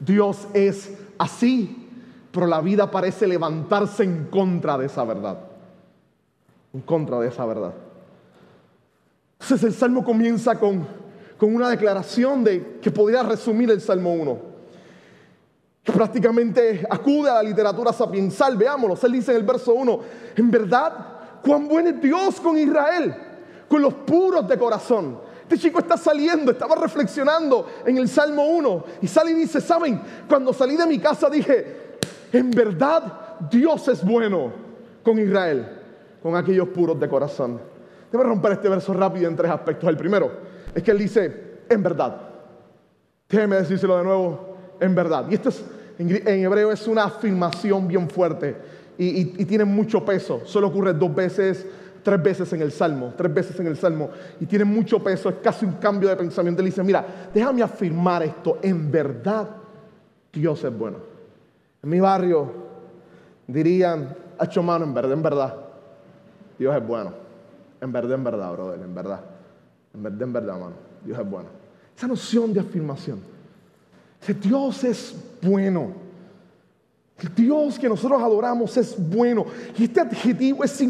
Dios 0.00 0.48
es 0.54 0.92
así 1.18 1.88
pero 2.30 2.46
la 2.46 2.60
vida 2.60 2.90
parece 2.90 3.26
levantarse 3.26 4.04
en 4.04 4.26
contra 4.26 4.76
de 4.78 4.86
esa 4.86 5.04
verdad. 5.04 5.38
En 6.72 6.80
contra 6.82 7.18
de 7.20 7.28
esa 7.28 7.44
verdad. 7.46 7.72
Entonces 9.40 9.64
el 9.64 9.74
Salmo 9.74 10.04
comienza 10.04 10.58
con, 10.58 10.86
con 11.38 11.54
una 11.54 11.70
declaración 11.70 12.44
de, 12.44 12.78
que 12.82 12.90
podría 12.90 13.22
resumir 13.22 13.70
el 13.70 13.80
Salmo 13.80 14.12
1. 14.12 14.38
Que 15.82 15.92
prácticamente 15.92 16.86
acude 16.88 17.30
a 17.30 17.34
la 17.34 17.42
literatura 17.42 17.92
sapiensal. 17.92 18.56
Veámoslo. 18.56 18.96
Él 19.06 19.12
dice 19.12 19.32
en 19.32 19.38
el 19.38 19.44
verso 19.44 19.72
1, 19.72 20.00
en 20.36 20.50
verdad, 20.50 20.92
cuán 21.42 21.66
bueno 21.66 21.88
es 21.88 22.00
Dios 22.00 22.40
con 22.40 22.58
Israel, 22.58 23.16
con 23.68 23.80
los 23.80 23.94
puros 23.94 24.46
de 24.46 24.58
corazón. 24.58 25.18
Este 25.48 25.60
chico 25.60 25.78
está 25.78 25.96
saliendo, 25.96 26.52
estaba 26.52 26.74
reflexionando 26.76 27.66
en 27.86 27.96
el 27.96 28.06
Salmo 28.06 28.44
1 28.48 28.84
y 29.00 29.06
sale 29.06 29.30
y 29.30 29.34
dice, 29.34 29.62
¿saben? 29.62 29.98
Cuando 30.28 30.52
salí 30.52 30.76
de 30.76 30.86
mi 30.86 30.98
casa 30.98 31.30
dije, 31.30 31.96
en 32.30 32.50
verdad 32.50 33.38
Dios 33.50 33.88
es 33.88 34.04
bueno 34.04 34.52
con 35.02 35.18
Israel, 35.18 35.66
con 36.22 36.36
aquellos 36.36 36.68
puros 36.68 37.00
de 37.00 37.08
corazón. 37.08 37.58
Debo 38.12 38.24
romper 38.24 38.52
este 38.52 38.68
verso 38.68 38.92
rápido 38.92 39.26
en 39.26 39.36
tres 39.36 39.50
aspectos. 39.50 39.88
El 39.88 39.96
primero 39.96 40.30
es 40.74 40.82
que 40.82 40.90
él 40.90 40.98
dice, 40.98 41.60
en 41.66 41.82
verdad. 41.82 42.20
Déjeme 43.26 43.56
decírselo 43.56 43.96
de 43.96 44.04
nuevo, 44.04 44.54
en 44.78 44.94
verdad. 44.94 45.24
Y 45.30 45.34
esto 45.34 45.48
es, 45.48 45.64
en, 45.98 46.10
hebreo 46.26 46.70
es 46.70 46.86
una 46.86 47.04
afirmación 47.04 47.88
bien 47.88 48.10
fuerte 48.10 48.54
y, 48.98 49.40
y 49.40 49.44
tiene 49.46 49.64
mucho 49.64 50.04
peso. 50.04 50.42
Solo 50.44 50.66
ocurre 50.66 50.92
dos 50.92 51.14
veces, 51.14 51.66
tres 52.08 52.22
veces 52.22 52.50
en 52.54 52.62
el 52.62 52.72
Salmo, 52.72 53.12
tres 53.14 53.34
veces 53.34 53.60
en 53.60 53.66
el 53.66 53.76
Salmo, 53.76 54.08
y 54.40 54.46
tiene 54.46 54.64
mucho 54.64 54.98
peso, 55.04 55.28
es 55.28 55.34
casi 55.42 55.66
un 55.66 55.72
cambio 55.72 56.08
de 56.08 56.16
pensamiento. 56.16 56.62
Él 56.62 56.66
dice, 56.66 56.82
mira, 56.82 57.04
déjame 57.34 57.62
afirmar 57.62 58.22
esto, 58.22 58.58
en 58.62 58.90
verdad 58.90 59.46
Dios 60.32 60.64
es 60.64 60.74
bueno. 60.74 60.96
En 61.82 61.90
mi 61.90 62.00
barrio 62.00 62.50
dirían, 63.46 64.16
hecho 64.40 64.62
mano, 64.62 64.86
en 64.86 64.94
verdad, 64.94 65.12
en 65.12 65.22
verdad, 65.22 65.54
Dios 66.58 66.74
es 66.74 66.86
bueno. 66.86 67.12
En 67.78 67.92
verdad, 67.92 68.14
en 68.14 68.24
verdad, 68.24 68.52
brother, 68.52 68.80
en 68.80 68.94
verdad. 68.94 69.20
En 69.92 70.02
verdad, 70.02 70.22
en 70.22 70.32
verdad, 70.32 70.54
mano, 70.54 70.76
Dios 71.04 71.18
es 71.18 71.30
bueno. 71.30 71.48
Esa 71.94 72.06
noción 72.06 72.54
de 72.54 72.60
afirmación. 72.60 73.20
Dios 74.42 74.82
es 74.82 75.14
bueno. 75.42 75.92
El 77.18 77.34
Dios 77.34 77.78
que 77.78 77.86
nosotros 77.86 78.22
adoramos 78.22 78.74
es 78.78 78.96
bueno. 78.98 79.44
Y 79.76 79.84
este 79.84 80.00
adjetivo 80.00 80.64
es 80.64 80.80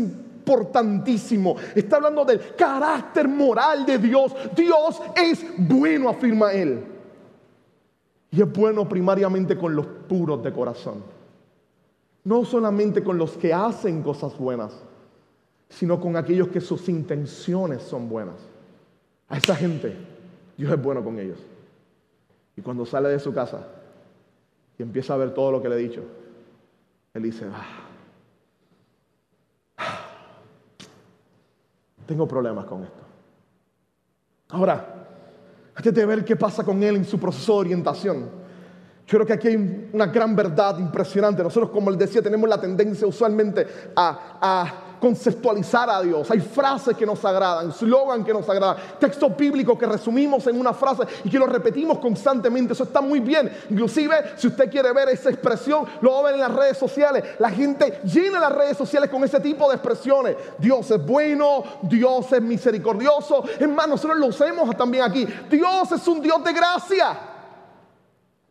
importantísimo. 0.49 1.57
Está 1.75 1.97
hablando 1.97 2.25
del 2.25 2.55
carácter 2.57 3.29
moral 3.29 3.85
de 3.85 3.99
Dios. 3.99 4.35
Dios 4.57 5.01
es 5.15 5.45
bueno, 5.59 6.09
afirma 6.09 6.53
él. 6.53 6.85
Y 8.31 8.43
es 8.43 8.53
bueno 8.53 8.89
primariamente 8.89 9.57
con 9.57 9.75
los 9.77 9.87
puros 9.87 10.43
de 10.43 10.53
corazón. 10.53 11.03
No 12.25 12.45
solamente 12.45 13.03
con 13.03 13.19
los 13.19 13.33
que 13.33 13.53
hacen 13.53 14.03
cosas 14.03 14.37
buenas, 14.39 14.73
sino 15.69 16.01
con 16.01 16.17
aquellos 16.17 16.49
que 16.49 16.61
sus 16.61 16.89
intenciones 16.89 17.83
son 17.83 18.09
buenas. 18.09 18.37
A 19.29 19.37
esa 19.37 19.55
gente, 19.55 19.95
Dios 20.57 20.73
es 20.73 20.83
bueno 20.83 21.05
con 21.05 21.19
ellos. 21.19 21.39
Y 22.57 22.63
cuando 22.63 22.85
sale 22.87 23.11
de 23.11 23.19
su 23.19 23.33
casa 23.33 23.67
y 24.79 24.83
empieza 24.83 25.15
a 25.15 25.19
ver 25.19 25.33
todo 25.33 25.53
lo 25.53 25.63
que 25.63 25.69
le 25.69 25.77
he 25.77 25.79
dicho, 25.79 26.03
él 27.15 27.23
dice, 27.23 27.47
ah, 27.53 27.88
tengo 32.09 32.27
problemas 32.27 32.65
con 32.65 32.83
esto. 32.83 33.03
Ahora, 34.49 34.95
antes 35.75 35.95
de 35.95 36.07
ver 36.07 36.25
qué 36.25 36.37
pasa 36.37 36.65
con 36.65 36.83
él 36.83 36.97
en 36.97 37.05
su 37.05 37.21
proceso 37.21 37.53
de 37.53 37.59
orientación, 37.59 38.21
yo 39.07 39.19
creo 39.19 39.27
que 39.27 39.35
aquí 39.35 39.49
hay 39.49 39.91
una 39.93 40.07
gran 40.07 40.35
verdad 40.35 40.79
impresionante. 40.79 41.43
Nosotros, 41.43 41.71
como 41.71 41.91
les 41.91 41.99
decía, 41.99 42.23
tenemos 42.23 42.49
la 42.49 42.59
tendencia 42.59 43.07
usualmente 43.07 43.67
a, 43.95 44.39
a 44.41 44.88
conceptualizar 45.01 45.89
a 45.91 46.03
Dios. 46.03 46.31
Hay 46.31 46.41
frases 46.41 46.97
que 46.97 47.07
nos 47.07 47.25
agradan, 47.25 47.73
slogan 47.73 48.25
que 48.25 48.33
nos 48.33 48.49
agradan, 48.49 48.77
textos 48.99 49.37
bíblicos 49.37 49.79
que 49.79 49.87
resumimos 49.87 50.47
en 50.47 50.59
una 50.59 50.73
frase 50.73 51.03
y 51.25 51.31
que 51.31 51.39
lo 51.39 51.47
repetimos 51.47 51.99
constantemente. 51.99 52.73
Eso 52.73 52.85
está 52.85 53.01
muy 53.01 53.21
bien. 53.21 53.51
Inclusive, 53.71 54.33
si 54.37 54.49
usted 54.49 54.71
quiere 54.71 54.93
ver 54.93 55.09
esa 55.09 55.31
expresión, 55.31 55.87
lo 56.01 56.13
va 56.13 56.21
a 56.21 56.23
ver 56.25 56.35
en 56.35 56.41
las 56.41 56.55
redes 56.55 56.79
sociales. 56.79 57.25
La 57.39 57.51
gente 57.51 58.01
llena 58.05 58.41
las 58.41 58.53
redes 58.53 58.77
sociales 58.77 59.11
con 59.11 59.23
ese 59.25 59.41
tipo 59.41 59.69
de 59.69 59.77
expresiones. 59.77 60.37
Dios 60.59 60.91
es 60.91 61.05
bueno, 61.05 61.63
Dios 61.83 62.33
es 62.33 62.43
misericordioso. 62.43 63.45
Es 63.59 63.69
más, 63.69 63.89
nosotros 63.89 64.19
lo 64.19 64.27
usemos 64.27 64.77
también 64.77 65.05
aquí. 65.05 65.27
Dios 65.51 65.93
es 65.93 66.07
un 66.09 66.21
Dios 66.21 66.43
de 66.45 66.53
gracia. 66.53 67.19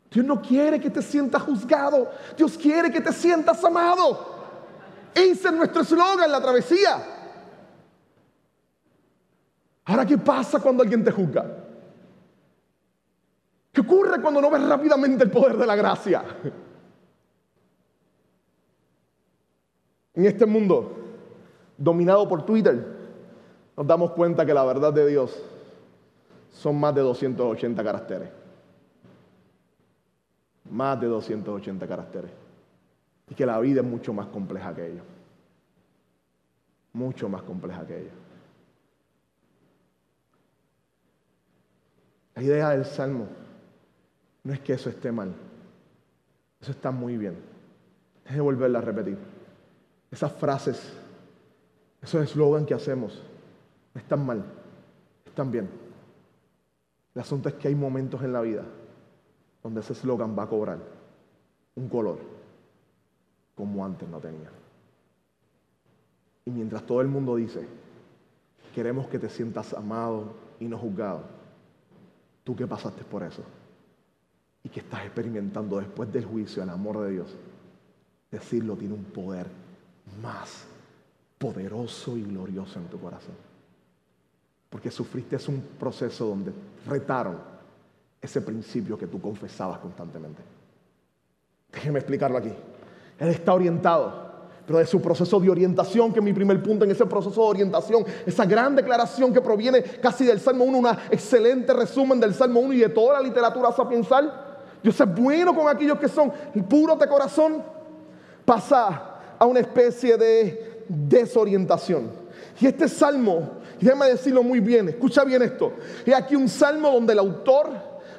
Dios 0.09 0.25
no 0.25 0.41
quiere 0.41 0.79
que 0.79 0.89
te 0.89 1.01
sientas 1.01 1.41
juzgado. 1.41 2.09
Dios 2.37 2.57
quiere 2.57 2.91
que 2.91 3.01
te 3.01 3.11
sientas 3.11 3.63
amado. 3.63 4.36
Ese 5.17 5.47
es 5.47 5.53
nuestro 5.53 5.81
eslogan, 5.81 6.31
la 6.31 6.39
travesía. 6.39 7.03
Ahora, 9.85 10.05
¿qué 10.05 10.19
pasa 10.19 10.59
cuando 10.59 10.83
alguien 10.83 11.03
te 11.03 11.09
juzga? 11.09 11.43
¿Qué 13.71 13.81
ocurre 13.81 14.21
cuando 14.21 14.39
no 14.39 14.51
ves 14.51 14.61
rápidamente 14.67 15.23
el 15.23 15.31
poder 15.31 15.57
de 15.57 15.65
la 15.65 15.75
gracia? 15.75 16.23
En 20.13 20.25
este 20.25 20.45
mundo 20.45 20.97
dominado 21.77 22.29
por 22.29 22.45
Twitter, 22.45 22.85
nos 23.75 23.87
damos 23.87 24.11
cuenta 24.11 24.45
que 24.45 24.53
la 24.53 24.65
verdad 24.65 24.93
de 24.93 25.07
Dios 25.07 25.35
son 26.51 26.79
más 26.79 26.93
de 26.93 27.01
280 27.01 27.83
caracteres. 27.83 28.29
Más 30.69 31.01
de 31.01 31.07
280 31.07 31.87
caracteres 31.87 32.46
y 33.29 33.35
que 33.35 33.45
la 33.45 33.59
vida 33.59 33.81
es 33.81 33.87
mucho 33.87 34.13
más 34.13 34.27
compleja 34.27 34.73
que 34.73 34.87
ello. 34.87 35.01
Mucho 36.93 37.27
más 37.29 37.43
compleja 37.43 37.85
que 37.85 38.01
ello. 38.01 38.11
La 42.35 42.43
idea 42.43 42.69
del 42.69 42.85
Salmo 42.85 43.27
no 44.43 44.53
es 44.53 44.59
que 44.61 44.73
eso 44.73 44.89
esté 44.89 45.11
mal. 45.11 45.33
Eso 46.61 46.71
está 46.71 46.91
muy 46.91 47.17
bien. 47.17 47.37
Déjeme 48.23 48.41
volverla 48.41 48.79
a 48.79 48.81
repetir. 48.81 49.17
Esas 50.09 50.31
frases, 50.33 50.93
esos 52.01 52.23
eslogan 52.23 52.65
que 52.65 52.73
hacemos, 52.73 53.21
no 53.93 54.01
están 54.01 54.25
mal, 54.25 54.43
están 55.25 55.51
bien. 55.51 55.69
El 57.13 57.21
asunto 57.21 57.49
es 57.49 57.55
que 57.55 57.67
hay 57.67 57.75
momentos 57.75 58.21
en 58.23 58.31
la 58.31 58.41
vida 58.41 58.63
donde 59.61 59.81
ese 59.81 59.93
eslogan 59.93 60.37
va 60.37 60.43
a 60.43 60.47
cobrar 60.47 60.79
un 61.75 61.89
color 61.89 62.36
como 63.57 63.83
antes 63.83 64.07
no 64.07 64.19
tenía. 64.19 64.51
Y 66.45 66.51
mientras 66.51 66.85
todo 66.85 67.01
el 67.01 67.07
mundo 67.07 67.35
dice, 67.35 67.67
queremos 68.73 69.07
que 69.07 69.19
te 69.19 69.27
sientas 69.27 69.73
amado 69.73 70.35
y 70.59 70.65
no 70.65 70.77
juzgado, 70.77 71.23
tú 72.43 72.55
que 72.55 72.67
pasaste 72.67 73.03
por 73.03 73.23
eso 73.23 73.43
y 74.63 74.69
que 74.69 74.81
estás 74.81 75.03
experimentando 75.03 75.79
después 75.79 76.13
del 76.13 76.23
juicio 76.23 76.61
el 76.61 76.69
amor 76.69 77.01
de 77.01 77.11
Dios, 77.11 77.35
decirlo 78.31 78.75
tiene 78.75 78.93
un 78.93 79.05
poder 79.05 79.47
más 80.21 80.65
poderoso 81.37 82.15
y 82.15 82.23
glorioso 82.23 82.79
en 82.79 82.85
tu 82.85 82.99
corazón. 82.99 83.35
Porque 84.69 84.91
sufriste 84.91 85.37
es 85.37 85.47
un 85.47 85.61
proceso 85.79 86.27
donde 86.27 86.53
retaron 86.85 87.37
ese 88.21 88.41
principio 88.41 88.97
que 88.97 89.07
tú 89.07 89.19
confesabas 89.19 89.79
constantemente. 89.79 90.43
Déjeme 91.71 91.99
explicarlo 91.99 92.37
aquí. 92.37 92.51
Él 93.19 93.29
está 93.29 93.53
orientado. 93.53 94.27
Pero 94.65 94.79
de 94.79 94.85
su 94.85 95.01
proceso 95.01 95.39
de 95.39 95.49
orientación, 95.49 96.11
que 96.11 96.19
es 96.19 96.25
mi 96.25 96.33
primer 96.33 96.61
punto 96.61 96.83
en 96.83 96.91
ese 96.91 97.05
proceso 97.05 97.41
de 97.41 97.47
orientación, 97.47 98.05
esa 98.25 98.45
gran 98.45 98.75
declaración 98.75 99.33
que 99.33 99.39
proviene 99.39 99.81
casi 99.81 100.25
del 100.25 100.41
Salmo 100.41 100.65
1, 100.65 100.77
una 100.77 100.97
excelente 101.09 101.71
resumen 101.71 102.19
del 102.19 102.33
Salmo 102.33 102.59
1 102.59 102.73
y 102.73 102.79
de 102.79 102.89
toda 102.89 103.13
la 103.13 103.21
literatura 103.21 103.71
sapiensal. 103.71 104.31
Dios 104.83 104.99
es 104.99 105.15
bueno 105.15 105.55
con 105.55 105.69
aquellos 105.69 105.97
que 105.97 106.09
son 106.09 106.33
puros 106.67 106.99
de 106.99 107.07
corazón. 107.07 107.63
Pasa 108.43 109.15
a 109.39 109.45
una 109.45 109.61
especie 109.61 110.17
de 110.17 110.83
desorientación. 110.89 112.11
Y 112.59 112.67
este 112.67 112.89
salmo, 112.89 113.51
déjame 113.79 114.07
decirlo 114.07 114.43
muy 114.43 114.59
bien, 114.59 114.89
escucha 114.89 115.23
bien 115.23 115.43
esto. 115.43 115.73
Es 116.05 116.13
aquí 116.13 116.35
un 116.35 116.49
salmo 116.49 116.91
donde 116.91 117.13
el 117.13 117.19
autor 117.19 117.69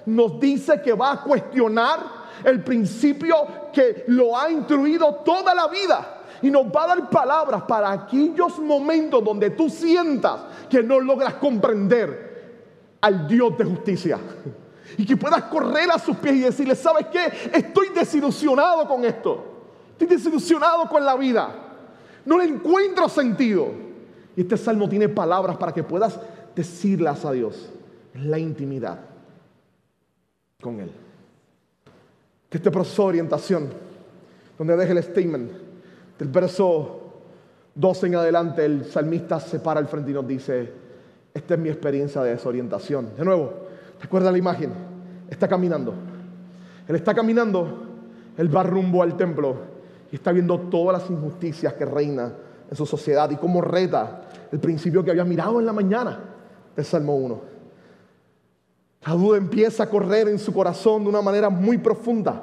nos 0.07 0.41
dice 0.41 0.81
que 0.81 0.95
va 0.95 1.13
a 1.13 1.23
cuestionar 1.23 2.18
el 2.45 2.63
principio 2.63 3.37
que 3.73 4.05
lo 4.09 4.37
ha 4.37 4.51
instruido 4.51 5.17
toda 5.25 5.55
la 5.55 5.69
vida. 5.69 6.15
Y 6.43 6.51
nos 6.51 6.67
va 6.67 6.85
a 6.85 6.87
dar 6.89 7.11
palabras 7.11 7.63
para 7.63 7.91
aquellos 7.91 8.59
momentos 8.59 9.25
donde 9.25 9.51
tú 9.51 9.69
sientas 9.69 10.41
que 10.71 10.83
no 10.83 11.01
logras 11.01 11.35
comprender 11.35 12.97
al 13.01 13.27
Dios 13.27 13.59
de 13.59 13.65
justicia. 13.65 14.19
Y 14.97 15.05
que 15.05 15.17
puedas 15.17 15.45
correr 15.45 15.91
a 15.91 15.99
sus 15.99 16.17
pies 16.17 16.37
y 16.37 16.41
decirle, 16.41 16.75
¿sabes 16.75 17.07
qué? 17.07 17.51
Estoy 17.53 17.89
desilusionado 17.95 18.87
con 18.87 19.05
esto. 19.05 19.45
Estoy 19.93 20.07
desilusionado 20.07 20.89
con 20.89 21.05
la 21.05 21.17
vida. 21.17 21.51
No 22.25 22.39
le 22.39 22.45
encuentro 22.45 23.09
sentido. 23.09 23.69
Y 24.37 24.43
este 24.43 24.57
salmo 24.57 24.89
tiene 24.89 25.09
palabras 25.09 25.57
para 25.57 25.73
que 25.73 25.83
puedas 25.83 26.19
decirlas 26.55 27.25
a 27.25 27.33
Dios 27.33 27.69
la 28.15 28.39
intimidad 28.39 29.01
con 30.61 30.81
Él 30.81 31.08
que 32.49 32.59
este 32.59 32.71
proceso 32.71 33.03
de 33.03 33.09
orientación, 33.09 33.69
donde 34.57 34.77
deja 34.77 34.93
el 34.93 35.03
statement, 35.03 35.51
del 36.19 36.29
verso 36.29 37.01
12 37.75 38.07
en 38.07 38.15
adelante, 38.17 38.65
el 38.65 38.85
salmista 38.85 39.39
se 39.39 39.61
para 39.61 39.81
al 39.81 39.87
frente 39.87 40.11
y 40.11 40.15
nos 40.15 40.27
dice, 40.27 40.73
esta 41.33 41.55
es 41.55 41.61
mi 41.61 41.69
experiencia 41.69 42.23
de 42.23 42.31
desorientación. 42.31 43.11
De 43.17 43.25
nuevo, 43.25 43.53
recuerda 44.01 44.33
la 44.33 44.39
imagen? 44.39 44.73
Está 45.31 45.47
caminando. 45.47 45.95
Él 46.89 46.97
está 46.97 47.15
caminando, 47.15 47.83
él 48.37 48.55
va 48.55 48.63
rumbo 48.63 49.03
al 49.03 49.17
templo 49.17 49.57
y 50.11 50.17
está 50.17 50.33
viendo 50.33 50.59
todas 50.59 51.01
las 51.01 51.11
injusticias 51.11 51.75
que 51.75 51.85
reinan 51.85 52.33
en 52.71 52.77
su 52.77 52.87
sociedad 52.87 53.31
y 53.31 53.37
cómo 53.37 53.61
reta 53.61 54.23
el 54.51 54.59
principio 54.59 55.05
que 55.05 55.11
había 55.11 55.25
mirado 55.25 55.61
en 55.61 55.67
la 55.67 55.73
mañana 55.73 56.19
del 56.75 56.85
Salmo 56.85 57.15
1. 57.15 57.58
La 59.05 59.13
duda 59.13 59.39
empieza 59.39 59.85
a 59.85 59.89
correr 59.89 60.29
en 60.29 60.39
su 60.39 60.53
corazón 60.53 61.05
de 61.05 61.11
una 61.11 61.23
manera 61.23 61.49
muy 61.49 61.79
profunda. 61.79 62.43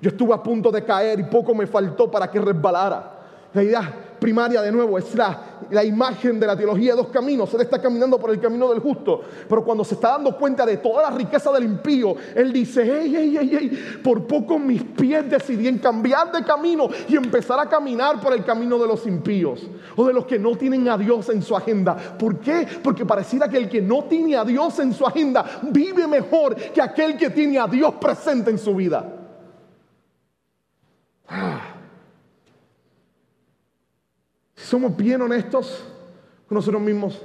Yo 0.00 0.10
estuve 0.10 0.34
a 0.34 0.42
punto 0.42 0.70
de 0.70 0.84
caer 0.84 1.18
y 1.18 1.24
poco 1.24 1.54
me 1.54 1.66
faltó 1.66 2.10
para 2.10 2.30
que 2.30 2.40
resbalara. 2.40 3.18
La 3.52 3.62
idea 3.62 4.07
primaria 4.18 4.62
de 4.62 4.72
nuevo 4.72 4.98
es 4.98 5.14
la, 5.14 5.58
la, 5.70 5.84
imagen 5.84 6.38
de 6.38 6.46
la 6.46 6.56
teología 6.56 6.92
de 6.92 7.02
dos 7.02 7.08
caminos. 7.08 7.52
Él 7.54 7.62
está 7.62 7.80
caminando 7.80 8.18
por 8.18 8.30
el 8.30 8.40
camino 8.40 8.70
del 8.70 8.80
justo, 8.80 9.22
pero 9.48 9.64
cuando 9.64 9.84
se 9.84 9.94
está 9.94 10.10
dando 10.10 10.36
cuenta 10.36 10.64
de 10.66 10.78
toda 10.78 11.10
la 11.10 11.16
riqueza 11.16 11.52
del 11.52 11.64
impío, 11.64 12.14
él 12.34 12.52
dice, 12.52 12.82
hey, 12.84 13.12
hey, 13.14 13.36
hey, 13.38 13.50
hey, 13.52 14.00
por 14.02 14.26
poco 14.26 14.58
mis 14.58 14.82
pies 14.82 15.30
decidí 15.30 15.68
en 15.68 15.78
cambiar 15.78 16.32
de 16.32 16.44
camino 16.44 16.88
y 17.08 17.16
empezar 17.16 17.58
a 17.60 17.68
caminar 17.68 18.20
por 18.20 18.32
el 18.32 18.44
camino 18.44 18.78
de 18.78 18.86
los 18.86 19.06
impíos 19.06 19.66
o 19.96 20.06
de 20.06 20.12
los 20.12 20.26
que 20.26 20.38
no 20.38 20.56
tienen 20.56 20.88
a 20.88 20.98
Dios 20.98 21.28
en 21.28 21.42
su 21.42 21.56
agenda. 21.56 21.96
¿Por 21.96 22.38
qué? 22.40 22.66
Porque 22.82 23.06
pareciera 23.06 23.48
que 23.48 23.58
el 23.58 23.68
que 23.68 23.80
no 23.80 24.04
tiene 24.04 24.36
a 24.36 24.44
Dios 24.44 24.78
en 24.78 24.92
su 24.92 25.06
agenda 25.06 25.44
vive 25.62 26.06
mejor 26.06 26.56
que 26.56 26.82
aquel 26.82 27.16
que 27.16 27.30
tiene 27.30 27.58
a 27.58 27.66
Dios 27.66 27.94
presente 27.94 28.50
en 28.50 28.58
su 28.58 28.74
vida. 28.74 29.14
Ah. 31.28 31.74
Si 34.54 34.57
somos 34.68 34.94
bien 34.94 35.22
honestos 35.22 35.82
con 36.46 36.56
nosotros 36.56 36.82
mismos, 36.82 37.18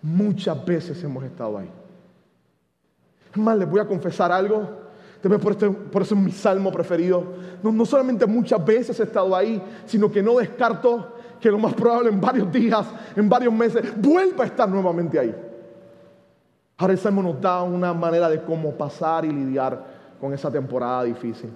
muchas 0.00 0.64
veces 0.64 1.02
hemos 1.04 1.22
estado 1.22 1.58
ahí. 1.58 1.70
Es 3.30 3.36
más, 3.36 3.58
les 3.58 3.68
voy 3.68 3.78
a 3.78 3.86
confesar 3.86 4.32
algo. 4.32 4.66
por, 5.22 5.52
este, 5.52 5.68
por 5.68 6.00
eso 6.00 6.14
es 6.14 6.20
mi 6.20 6.32
salmo 6.32 6.72
preferido. 6.72 7.24
No, 7.62 7.70
no 7.72 7.84
solamente 7.84 8.24
muchas 8.24 8.64
veces 8.64 8.98
he 8.98 9.02
estado 9.02 9.36
ahí, 9.36 9.62
sino 9.84 10.10
que 10.10 10.22
no 10.22 10.38
descarto 10.38 11.16
que 11.38 11.50
lo 11.50 11.58
más 11.58 11.74
probable 11.74 12.08
en 12.08 12.20
varios 12.22 12.50
días, 12.50 12.86
en 13.14 13.28
varios 13.28 13.52
meses, 13.52 13.92
vuelva 14.00 14.44
a 14.44 14.46
estar 14.46 14.66
nuevamente 14.66 15.18
ahí. 15.18 15.34
Ahora 16.78 16.94
el 16.94 16.98
Salmo 16.98 17.22
nos 17.22 17.38
da 17.38 17.62
una 17.62 17.92
manera 17.92 18.30
de 18.30 18.42
cómo 18.42 18.72
pasar 18.72 19.26
y 19.26 19.28
lidiar 19.30 19.84
con 20.18 20.32
esa 20.32 20.50
temporada 20.50 21.04
difícil, 21.04 21.50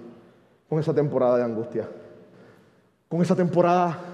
con 0.69 0.77
esa 0.77 0.93
temporada 0.93 1.37
de 1.37 1.43
angustia, 1.43 1.87
con 3.09 3.19
esa 3.23 3.35
temporada 3.35 4.10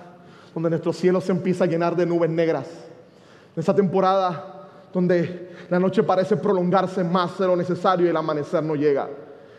donde 0.58 0.72
nuestro 0.72 0.92
cielo 0.92 1.22
se 1.22 1.32
empieza 1.32 1.66
a 1.66 1.68
llenar 1.68 1.96
de 1.96 2.04
nubes 2.04 2.32
negras, 2.32 2.66
esa 3.56 3.76
temporada 3.76 4.68
donde 4.92 5.56
la 5.70 5.78
noche 5.78 6.02
parece 6.02 6.36
prolongarse 6.36 7.04
más 7.04 7.38
de 7.38 7.46
lo 7.46 7.56
necesario 7.56 8.08
y 8.08 8.10
el 8.10 8.18
amanecer 8.18 8.64
no 8.64 8.74
llega, 8.74 9.08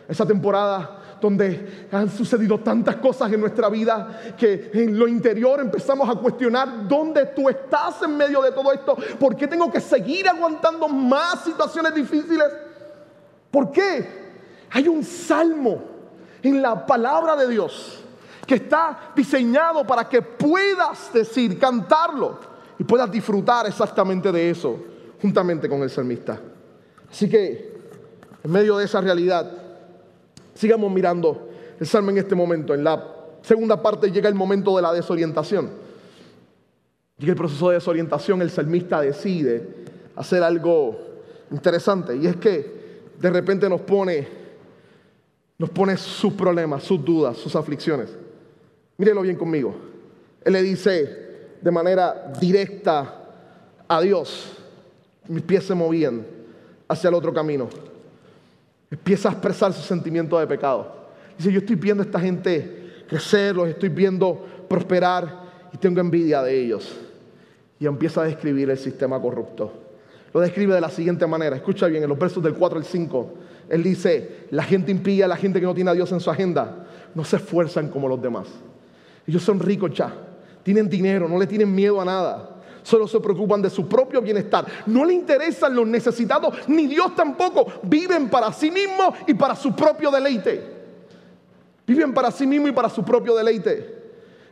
esa 0.09 0.25
temporada 0.25 1.17
donde 1.21 1.87
han 1.89 2.09
sucedido 2.09 2.59
tantas 2.59 2.97
cosas 2.97 3.31
en 3.31 3.39
nuestra 3.39 3.69
vida 3.69 4.33
que 4.37 4.71
en 4.73 4.99
lo 4.99 5.07
interior 5.07 5.61
empezamos 5.61 6.09
a 6.09 6.19
cuestionar 6.19 6.85
dónde 6.85 7.27
tú 7.27 7.47
estás 7.47 8.01
en 8.01 8.17
medio 8.17 8.41
de 8.41 8.51
todo 8.51 8.73
esto, 8.73 8.97
por 9.17 9.37
qué 9.37 9.47
tengo 9.47 9.71
que 9.71 9.79
seguir 9.79 10.27
aguantando 10.27 10.89
más 10.89 11.45
situaciones 11.45 11.95
difíciles, 11.95 12.49
por 13.49 13.71
qué 13.71 14.05
hay 14.69 14.89
un 14.89 15.01
salmo 15.05 15.81
en 16.43 16.61
la 16.61 16.85
palabra 16.85 17.37
de 17.37 17.47
Dios 17.47 17.98
que 18.49 18.55
está 18.55 19.11
diseñado 19.15 19.85
para 19.85 20.09
que 20.09 20.21
puedas 20.21 21.13
decir, 21.13 21.59
cantarlo 21.59 22.39
y 22.79 22.83
puedas 22.83 23.11
disfrutar 23.11 23.67
exactamente 23.67 24.31
de 24.31 24.49
eso 24.49 24.77
juntamente 25.21 25.69
con 25.69 25.83
el 25.83 25.89
salmista. 25.91 26.41
Así 27.11 27.29
que 27.29 27.77
en 28.43 28.51
medio 28.51 28.77
de 28.77 28.85
esa 28.85 29.01
realidad, 29.01 29.69
Sigamos 30.59 30.91
mirando 30.91 31.47
el 31.79 31.87
salmo 31.87 32.09
en 32.09 32.17
este 32.17 32.35
momento. 32.35 32.73
En 32.73 32.83
la 32.83 33.01
segunda 33.41 33.81
parte 33.81 34.11
llega 34.11 34.27
el 34.27 34.35
momento 34.35 34.75
de 34.75 34.81
la 34.81 34.91
desorientación. 34.91 35.69
Llega 37.17 37.31
el 37.31 37.37
proceso 37.37 37.69
de 37.69 37.75
desorientación, 37.75 38.41
el 38.41 38.49
salmista 38.49 38.99
decide 38.99 39.85
hacer 40.17 40.43
algo 40.43 40.99
interesante 41.49 42.17
y 42.17 42.27
es 42.27 42.35
que 42.35 42.99
de 43.17 43.29
repente 43.29 43.69
nos 43.69 43.79
pone, 43.79 44.27
nos 45.57 45.69
pone 45.69 45.95
sus 45.95 46.33
problemas, 46.33 46.83
sus 46.83 47.05
dudas, 47.05 47.37
sus 47.37 47.55
aflicciones. 47.55 48.09
Mírelo 48.99 49.21
bien 49.21 49.37
conmigo. 49.37 49.73
Él 50.43 50.53
le 50.53 50.61
dice 50.61 51.29
de 51.61 51.71
manera 51.71 52.33
directa 52.39 53.15
a 53.87 54.01
Dios, 54.01 54.57
mis 55.29 55.41
pies 55.41 55.63
se 55.63 55.73
movían 55.73 56.25
hacia 56.87 57.07
el 57.07 57.13
otro 57.13 57.33
camino. 57.33 57.69
Empieza 58.91 59.29
a 59.29 59.31
expresar 59.31 59.71
su 59.71 59.81
sentimiento 59.81 60.37
de 60.37 60.45
pecado. 60.47 61.07
Dice, 61.37 61.49
yo 61.49 61.59
estoy 61.59 61.77
viendo 61.77 62.03
a 62.03 62.05
esta 62.05 62.19
gente 62.19 63.03
crecer, 63.07 63.55
los 63.55 63.69
estoy 63.69 63.87
viendo 63.87 64.45
prosperar 64.67 65.43
y 65.71 65.77
tengo 65.77 66.01
envidia 66.01 66.43
de 66.43 66.59
ellos. 66.59 66.93
Y 67.79 67.85
empieza 67.85 68.21
a 68.21 68.25
describir 68.25 68.69
el 68.69 68.77
sistema 68.77 69.21
corrupto. 69.21 69.71
Lo 70.33 70.41
describe 70.41 70.75
de 70.75 70.81
la 70.81 70.89
siguiente 70.89 71.25
manera. 71.25 71.55
Escucha 71.55 71.87
bien, 71.87 72.03
en 72.03 72.09
los 72.09 72.19
versos 72.19 72.43
del 72.43 72.53
4 72.53 72.79
al 72.79 72.85
5. 72.85 73.33
Él 73.69 73.81
dice, 73.81 74.47
la 74.51 74.63
gente 74.63 74.91
impía, 74.91 75.25
la 75.25 75.37
gente 75.37 75.61
que 75.61 75.65
no 75.65 75.73
tiene 75.73 75.91
a 75.91 75.93
Dios 75.93 76.11
en 76.11 76.19
su 76.19 76.29
agenda, 76.29 76.85
no 77.15 77.23
se 77.23 77.37
esfuerzan 77.37 77.87
como 77.87 78.09
los 78.09 78.21
demás. 78.21 78.47
Ellos 79.29 79.43
son 79.43 79.59
ricos 79.59 79.91
ya, 79.93 80.11
tienen 80.63 80.89
dinero, 80.89 81.29
no 81.29 81.37
le 81.37 81.45
tienen 81.45 81.73
miedo 81.73 82.01
a 82.01 82.05
nada 82.05 82.55
solo 82.89 83.07
se 83.07 83.19
preocupan 83.19 83.61
de 83.61 83.69
su 83.69 83.87
propio 83.87 84.21
bienestar. 84.21 84.65
No 84.87 85.05
le 85.05 85.13
interesan 85.13 85.75
los 85.75 85.87
necesitados, 85.87 86.67
ni 86.67 86.87
Dios 86.87 87.15
tampoco. 87.15 87.65
Viven 87.83 88.29
para 88.29 88.51
sí 88.51 88.71
mismos 88.71 89.13
y 89.27 89.33
para 89.35 89.55
su 89.55 89.75
propio 89.75 90.09
deleite. 90.09 90.79
Viven 91.85 92.13
para 92.13 92.31
sí 92.31 92.47
mismos 92.47 92.69
y 92.69 92.73
para 92.73 92.89
su 92.89 93.03
propio 93.03 93.35
deleite. 93.35 93.97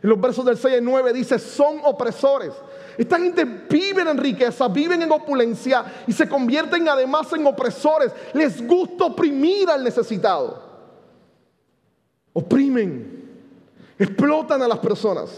En 0.02 0.10
los 0.10 0.22
versos 0.22 0.46
del 0.46 0.58
6 0.58 0.76
y 0.80 0.84
9 0.84 1.14
dice, 1.14 1.40
son 1.40 1.80
opresores. 1.84 2.54
Esta 2.98 3.18
gente 3.18 3.46
vive 3.46 4.04
en 4.04 4.18
riqueza, 4.18 4.68
viven 4.68 5.02
en 5.02 5.12
opulencia 5.12 5.86
y 6.06 6.14
se 6.14 6.30
convierten 6.30 6.88
además 6.88 7.32
en 7.34 7.46
opresores. 7.46 8.12
Les 8.34 8.66
gusta 8.66 9.06
oprimir 9.06 9.70
al 9.70 9.84
necesitado. 9.84 10.66
Oprimen, 12.34 13.17
explotan 13.98 14.62
a 14.62 14.68
las 14.68 14.80
personas. 14.80 15.30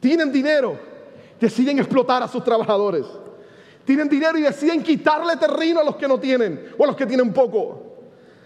Tienen 0.00 0.32
dinero, 0.32 0.78
deciden 1.40 1.78
explotar 1.78 2.22
a 2.22 2.28
sus 2.28 2.44
trabajadores. 2.44 3.06
Tienen 3.84 4.08
dinero 4.08 4.38
y 4.38 4.42
deciden 4.42 4.82
quitarle 4.82 5.36
terreno 5.36 5.80
a 5.80 5.84
los 5.84 5.96
que 5.96 6.06
no 6.06 6.20
tienen 6.20 6.72
o 6.76 6.84
a 6.84 6.88
los 6.88 6.96
que 6.96 7.06
tienen 7.06 7.32
poco. 7.32 7.88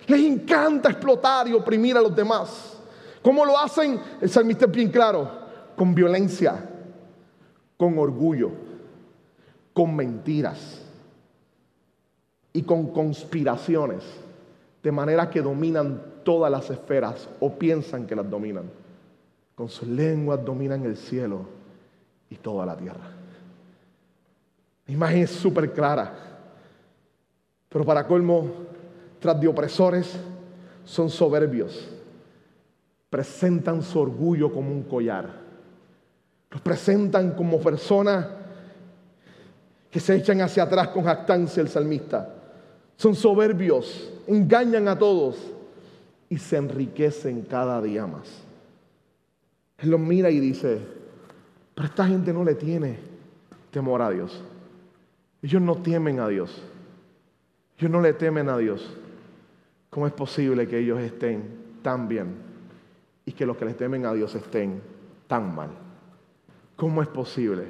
Les 0.06 0.20
encanta 0.20 0.90
explotar 0.90 1.48
y 1.48 1.52
oprimir 1.52 1.96
a 1.96 2.00
los 2.00 2.14
demás. 2.14 2.78
¿Cómo 3.22 3.44
lo 3.44 3.58
hacen? 3.58 4.00
El 4.20 4.30
salmista 4.30 4.66
es 4.66 4.72
bien 4.72 4.90
claro. 4.90 5.42
Con 5.76 5.94
violencia, 5.94 6.68
con 7.76 7.98
orgullo, 7.98 8.50
con 9.72 9.96
mentiras 9.96 10.80
y 12.52 12.62
con 12.62 12.92
conspiraciones. 12.92 14.02
De 14.82 14.92
manera 14.92 15.30
que 15.30 15.40
dominan 15.40 16.02
todas 16.24 16.50
las 16.50 16.68
esferas 16.70 17.28
o 17.40 17.52
piensan 17.52 18.06
que 18.06 18.16
las 18.16 18.28
dominan. 18.28 18.81
Con 19.54 19.68
sus 19.68 19.88
lenguas 19.88 20.44
dominan 20.44 20.84
el 20.84 20.96
cielo 20.96 21.46
y 22.30 22.36
toda 22.36 22.64
la 22.64 22.76
tierra. 22.76 23.10
La 24.86 24.94
imagen 24.94 25.22
es 25.22 25.30
súper 25.30 25.72
clara. 25.72 26.12
Pero 27.68 27.84
para 27.84 28.06
colmo, 28.06 28.50
tras 29.20 29.40
de 29.40 29.48
opresores, 29.48 30.18
son 30.84 31.08
soberbios. 31.10 31.88
Presentan 33.08 33.82
su 33.82 34.00
orgullo 34.00 34.52
como 34.52 34.70
un 34.70 34.82
collar. 34.82 35.42
Los 36.50 36.60
presentan 36.60 37.32
como 37.32 37.60
personas 37.60 38.26
que 39.90 40.00
se 40.00 40.16
echan 40.16 40.40
hacia 40.40 40.64
atrás 40.64 40.88
con 40.88 41.04
jactancia 41.04 41.60
el 41.60 41.68
salmista. 41.68 42.34
Son 42.96 43.14
soberbios, 43.14 44.10
engañan 44.26 44.88
a 44.88 44.98
todos 44.98 45.36
y 46.28 46.38
se 46.38 46.56
enriquecen 46.56 47.42
cada 47.42 47.80
día 47.82 48.06
más. 48.06 48.42
Él 49.82 49.90
los 49.90 50.00
mira 50.00 50.30
y 50.30 50.38
dice, 50.38 50.80
pero 51.74 51.88
esta 51.88 52.06
gente 52.06 52.32
no 52.32 52.44
le 52.44 52.54
tiene 52.54 52.98
temor 53.72 54.00
a 54.00 54.10
Dios. 54.10 54.42
Ellos 55.42 55.60
no 55.60 55.82
temen 55.82 56.20
a 56.20 56.28
Dios. 56.28 56.62
Ellos 57.78 57.90
no 57.90 58.00
le 58.00 58.12
temen 58.12 58.48
a 58.48 58.56
Dios. 58.56 58.96
¿Cómo 59.90 60.06
es 60.06 60.12
posible 60.12 60.68
que 60.68 60.78
ellos 60.78 61.00
estén 61.00 61.80
tan 61.82 62.06
bien 62.06 62.36
y 63.26 63.32
que 63.32 63.44
los 63.44 63.56
que 63.56 63.64
les 63.64 63.76
temen 63.76 64.06
a 64.06 64.12
Dios 64.12 64.32
estén 64.36 64.80
tan 65.26 65.52
mal? 65.52 65.70
¿Cómo 66.76 67.02
es 67.02 67.08
posible 67.08 67.66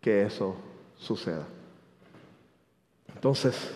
que 0.00 0.24
eso 0.24 0.56
suceda? 0.96 1.46
Entonces, 3.14 3.72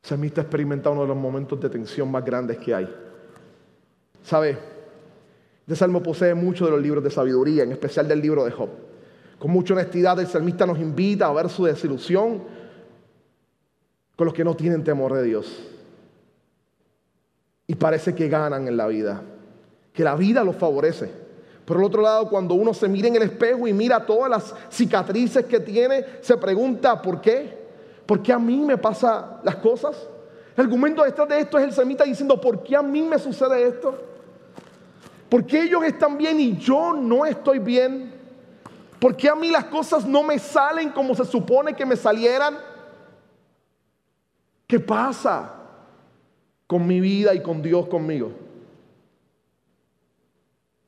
Samista 0.00 0.40
experimenta 0.40 0.88
uno 0.88 1.02
de 1.02 1.08
los 1.08 1.16
momentos 1.16 1.60
de 1.60 1.68
tensión 1.68 2.10
más 2.10 2.24
grandes 2.24 2.56
que 2.58 2.74
hay. 2.74 3.03
¿Sabe? 4.24 4.58
Este 5.60 5.76
salmo 5.76 6.02
posee 6.02 6.34
mucho 6.34 6.64
de 6.64 6.72
los 6.72 6.80
libros 6.80 7.04
de 7.04 7.10
sabiduría, 7.10 7.62
en 7.62 7.72
especial 7.72 8.08
del 8.08 8.20
libro 8.20 8.44
de 8.44 8.50
Job. 8.50 8.70
Con 9.38 9.50
mucha 9.50 9.74
honestidad 9.74 10.18
el 10.18 10.26
salmista 10.26 10.66
nos 10.66 10.78
invita 10.78 11.26
a 11.26 11.32
ver 11.32 11.48
su 11.48 11.64
desilusión 11.64 12.42
con 14.16 14.24
los 14.24 14.34
que 14.34 14.44
no 14.44 14.54
tienen 14.56 14.82
temor 14.82 15.12
de 15.14 15.22
Dios. 15.22 15.62
Y 17.66 17.74
parece 17.74 18.14
que 18.14 18.28
ganan 18.28 18.66
en 18.66 18.76
la 18.76 18.86
vida, 18.86 19.22
que 19.92 20.04
la 20.04 20.16
vida 20.16 20.42
los 20.42 20.56
favorece. 20.56 21.10
Por 21.64 21.78
el 21.78 21.84
otro 21.84 22.02
lado, 22.02 22.28
cuando 22.28 22.54
uno 22.54 22.74
se 22.74 22.88
mira 22.88 23.08
en 23.08 23.16
el 23.16 23.22
espejo 23.22 23.66
y 23.66 23.72
mira 23.72 24.04
todas 24.04 24.30
las 24.30 24.54
cicatrices 24.70 25.46
que 25.46 25.60
tiene, 25.60 26.04
se 26.20 26.36
pregunta, 26.36 27.00
¿por 27.00 27.20
qué? 27.20 27.64
¿Por 28.04 28.22
qué 28.22 28.32
a 28.32 28.38
mí 28.38 28.58
me 28.60 28.76
pasa 28.76 29.40
las 29.42 29.56
cosas? 29.56 29.96
El 30.56 30.64
argumento 30.64 31.02
detrás 31.02 31.28
de 31.28 31.40
esto 31.40 31.58
es 31.58 31.64
el 31.64 31.72
salmista 31.72 32.04
diciendo, 32.04 32.40
¿por 32.40 32.62
qué 32.62 32.76
a 32.76 32.82
mí 32.82 33.02
me 33.02 33.18
sucede 33.18 33.66
esto? 33.66 34.13
¿Por 35.28 35.46
qué 35.46 35.62
ellos 35.62 35.82
están 35.84 36.16
bien 36.16 36.38
y 36.40 36.56
yo 36.56 36.92
no 36.92 37.24
estoy 37.26 37.58
bien? 37.58 38.12
¿Por 38.98 39.16
qué 39.16 39.28
a 39.28 39.34
mí 39.34 39.50
las 39.50 39.64
cosas 39.64 40.06
no 40.06 40.22
me 40.22 40.38
salen 40.38 40.90
como 40.90 41.14
se 41.14 41.24
supone 41.24 41.74
que 41.74 41.84
me 41.84 41.96
salieran? 41.96 42.56
¿Qué 44.66 44.80
pasa 44.80 45.54
con 46.66 46.86
mi 46.86 47.00
vida 47.00 47.34
y 47.34 47.42
con 47.42 47.62
Dios 47.62 47.86
conmigo? 47.86 48.32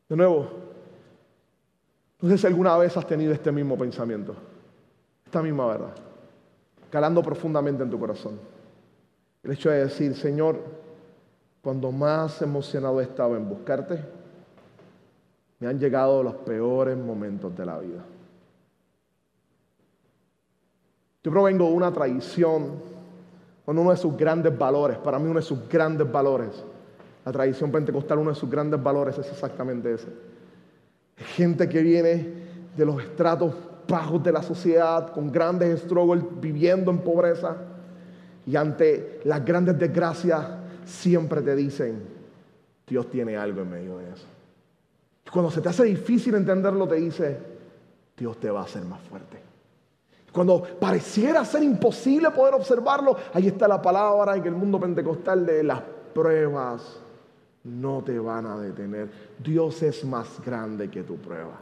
De 0.08 0.16
nuevo, 0.16 0.48
no 2.20 2.28
sé 2.28 2.38
si 2.38 2.46
alguna 2.46 2.76
vez 2.78 2.96
has 2.96 3.06
tenido 3.06 3.32
este 3.32 3.52
mismo 3.52 3.76
pensamiento, 3.76 4.34
esta 5.24 5.42
misma 5.42 5.66
verdad, 5.66 5.94
calando 6.90 7.22
profundamente 7.22 7.82
en 7.82 7.90
tu 7.90 7.98
corazón. 7.98 8.38
El 9.42 9.52
hecho 9.52 9.68
de 9.70 9.80
decir, 9.84 10.14
Señor, 10.14 10.60
cuando 11.60 11.92
más 11.92 12.40
emocionado 12.40 13.00
he 13.00 13.04
estado 13.04 13.36
en 13.36 13.48
buscarte, 13.48 14.15
me 15.58 15.68
han 15.68 15.78
llegado 15.78 16.22
los 16.22 16.34
peores 16.34 16.96
momentos 16.96 17.56
de 17.56 17.66
la 17.66 17.78
vida. 17.78 18.04
Yo 21.22 21.30
provengo 21.32 21.66
de 21.66 21.72
una 21.72 21.92
tradición 21.92 22.96
Cuando 23.64 23.82
uno 23.82 23.90
de 23.90 23.96
sus 23.96 24.16
grandes 24.16 24.56
valores, 24.56 24.96
para 24.98 25.18
mí 25.18 25.24
uno 25.24 25.40
de 25.40 25.44
sus 25.44 25.68
grandes 25.68 26.10
valores, 26.10 26.50
la 27.24 27.32
tradición 27.32 27.72
pentecostal, 27.72 28.18
uno 28.18 28.30
de 28.30 28.36
sus 28.36 28.48
grandes 28.48 28.80
valores 28.80 29.18
es 29.18 29.26
exactamente 29.28 29.92
ese. 29.92 30.06
Gente 31.16 31.68
que 31.68 31.82
viene 31.82 32.32
de 32.76 32.86
los 32.86 33.02
estratos 33.02 33.52
bajos 33.88 34.22
de 34.22 34.30
la 34.30 34.42
sociedad, 34.42 35.12
con 35.12 35.32
grandes 35.32 35.80
struggles, 35.80 36.24
viviendo 36.40 36.92
en 36.92 36.98
pobreza, 36.98 37.56
y 38.46 38.54
ante 38.54 39.20
las 39.24 39.44
grandes 39.44 39.76
desgracias 39.76 40.46
siempre 40.84 41.42
te 41.42 41.56
dicen, 41.56 42.00
Dios 42.86 43.10
tiene 43.10 43.36
algo 43.36 43.62
en 43.62 43.70
medio 43.70 43.98
de 43.98 44.12
eso. 44.12 44.35
Cuando 45.30 45.50
se 45.50 45.60
te 45.60 45.68
hace 45.68 45.84
difícil 45.84 46.34
entenderlo, 46.34 46.86
te 46.86 46.96
dice, 46.96 47.38
Dios 48.16 48.38
te 48.38 48.50
va 48.50 48.60
a 48.60 48.64
hacer 48.64 48.84
más 48.84 49.00
fuerte. 49.02 49.42
Cuando 50.32 50.62
pareciera 50.62 51.44
ser 51.44 51.62
imposible 51.62 52.30
poder 52.30 52.54
observarlo, 52.54 53.16
ahí 53.32 53.46
está 53.48 53.66
la 53.66 53.80
palabra 53.80 54.36
en 54.36 54.44
el 54.44 54.52
mundo 54.52 54.78
pentecostal 54.78 55.46
de 55.46 55.62
las 55.62 55.80
pruebas 56.14 57.00
no 57.66 58.02
te 58.02 58.18
van 58.18 58.46
a 58.46 58.58
detener. 58.58 59.08
Dios 59.38 59.82
es 59.82 60.04
más 60.04 60.40
grande 60.44 60.88
que 60.88 61.02
tu 61.02 61.16
prueba. 61.16 61.60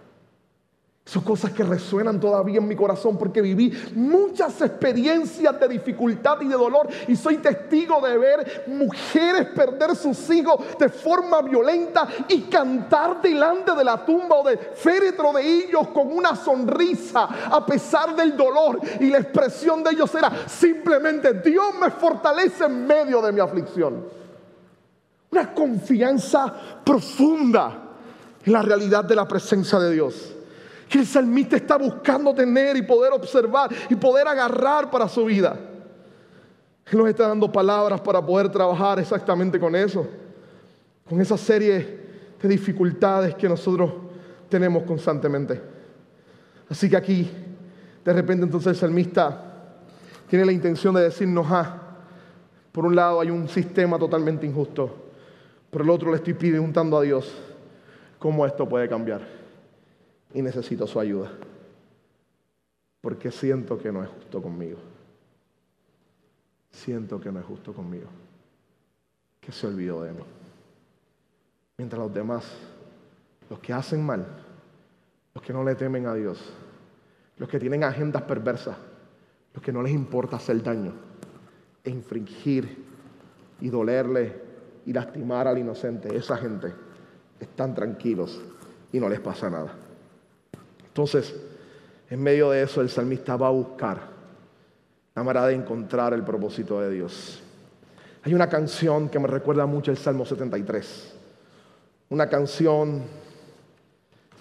Son 1.06 1.22
cosas 1.22 1.50
que 1.50 1.62
resuenan 1.62 2.18
todavía 2.18 2.58
en 2.58 2.66
mi 2.66 2.74
corazón 2.74 3.18
porque 3.18 3.42
viví 3.42 3.70
muchas 3.94 4.58
experiencias 4.62 5.60
de 5.60 5.68
dificultad 5.68 6.40
y 6.40 6.48
de 6.48 6.54
dolor 6.54 6.88
y 7.06 7.14
soy 7.14 7.36
testigo 7.38 8.00
de 8.00 8.16
ver 8.16 8.64
mujeres 8.68 9.48
perder 9.48 9.94
sus 9.96 10.30
hijos 10.30 10.64
de 10.78 10.88
forma 10.88 11.42
violenta 11.42 12.08
y 12.26 12.42
cantar 12.42 13.20
delante 13.20 13.74
de 13.74 13.84
la 13.84 14.02
tumba 14.02 14.36
o 14.36 14.48
del 14.48 14.58
féretro 14.58 15.34
de 15.34 15.42
ellos 15.42 15.88
con 15.88 16.10
una 16.10 16.34
sonrisa 16.34 17.28
a 17.50 17.66
pesar 17.66 18.16
del 18.16 18.34
dolor 18.34 18.80
y 18.98 19.10
la 19.10 19.18
expresión 19.18 19.84
de 19.84 19.90
ellos 19.90 20.14
era 20.14 20.48
simplemente 20.48 21.34
Dios 21.34 21.66
me 21.78 21.90
fortalece 21.90 22.64
en 22.64 22.86
medio 22.86 23.20
de 23.20 23.30
mi 23.30 23.40
aflicción. 23.40 24.08
Una 25.30 25.52
confianza 25.52 26.80
profunda 26.82 27.78
en 28.42 28.52
la 28.54 28.62
realidad 28.62 29.04
de 29.04 29.16
la 29.16 29.28
presencia 29.28 29.78
de 29.78 29.92
Dios 29.92 30.34
que 30.88 30.98
el 30.98 31.06
salmista 31.06 31.56
está 31.56 31.76
buscando 31.76 32.34
tener 32.34 32.76
y 32.76 32.82
poder 32.82 33.12
observar 33.12 33.70
y 33.88 33.94
poder 33.94 34.28
agarrar 34.28 34.90
para 34.90 35.08
su 35.08 35.24
vida. 35.24 35.56
Él 36.86 36.98
nos 36.98 37.08
está 37.08 37.28
dando 37.28 37.50
palabras 37.50 38.00
para 38.00 38.24
poder 38.24 38.48
trabajar 38.50 38.98
exactamente 38.98 39.58
con 39.58 39.74
eso, 39.74 40.06
con 41.08 41.20
esa 41.20 41.36
serie 41.36 42.04
de 42.40 42.48
dificultades 42.48 43.34
que 43.34 43.48
nosotros 43.48 43.92
tenemos 44.48 44.82
constantemente. 44.82 45.60
Así 46.68 46.90
que 46.90 46.96
aquí, 46.96 47.30
de 48.04 48.12
repente 48.12 48.44
entonces 48.44 48.68
el 48.68 48.76
salmista 48.76 49.40
tiene 50.28 50.44
la 50.44 50.52
intención 50.52 50.94
de 50.94 51.02
decirnos, 51.02 51.46
ah, 51.48 51.80
por 52.70 52.84
un 52.84 52.94
lado 52.94 53.20
hay 53.20 53.30
un 53.30 53.48
sistema 53.48 53.98
totalmente 53.98 54.46
injusto, 54.46 54.94
por 55.70 55.82
el 55.82 55.90
otro 55.90 56.10
le 56.10 56.16
estoy 56.16 56.34
preguntando 56.34 56.98
a 56.98 57.02
Dios 57.02 57.32
cómo 58.18 58.44
esto 58.44 58.68
puede 58.68 58.88
cambiar 58.88 59.43
y 60.34 60.42
necesito 60.42 60.86
su 60.86 61.00
ayuda. 61.00 61.30
Porque 63.00 63.30
siento 63.30 63.78
que 63.78 63.92
no 63.92 64.02
es 64.02 64.10
justo 64.10 64.42
conmigo. 64.42 64.78
Siento 66.70 67.20
que 67.20 67.30
no 67.30 67.38
es 67.38 67.46
justo 67.46 67.72
conmigo. 67.72 68.08
Que 69.40 69.52
se 69.52 69.66
olvidó 69.66 70.02
de 70.02 70.12
mí. 70.12 70.24
Mientras 71.78 72.02
los 72.02 72.12
demás, 72.12 72.44
los 73.48 73.60
que 73.60 73.72
hacen 73.72 74.04
mal, 74.04 74.26
los 75.34 75.42
que 75.42 75.52
no 75.52 75.64
le 75.64 75.74
temen 75.76 76.06
a 76.06 76.14
Dios, 76.14 76.40
los 77.36 77.48
que 77.48 77.60
tienen 77.60 77.84
agendas 77.84 78.22
perversas, 78.22 78.76
los 79.52 79.62
que 79.62 79.72
no 79.72 79.82
les 79.82 79.92
importa 79.92 80.36
hacer 80.36 80.62
daño 80.62 80.92
e 81.84 81.90
infringir 81.90 82.84
y 83.60 83.68
dolerle 83.68 84.42
y 84.86 84.92
lastimar 84.92 85.46
al 85.46 85.58
inocente, 85.58 86.14
esa 86.16 86.36
gente 86.36 86.72
están 87.38 87.74
tranquilos 87.74 88.40
y 88.92 88.98
no 88.98 89.08
les 89.08 89.20
pasa 89.20 89.50
nada. 89.50 89.83
Entonces, 90.94 91.34
en 92.08 92.22
medio 92.22 92.50
de 92.50 92.62
eso, 92.62 92.80
el 92.80 92.88
salmista 92.88 93.36
va 93.36 93.48
a 93.48 93.50
buscar 93.50 94.00
la 95.12 95.24
manera 95.24 95.48
de 95.48 95.54
encontrar 95.54 96.14
el 96.14 96.22
propósito 96.22 96.80
de 96.80 96.88
Dios. 96.88 97.42
Hay 98.22 98.32
una 98.32 98.48
canción 98.48 99.08
que 99.08 99.18
me 99.18 99.26
recuerda 99.26 99.66
mucho 99.66 99.90
el 99.90 99.96
Salmo 99.96 100.24
73. 100.24 101.16
Una 102.10 102.28
canción 102.28 103.02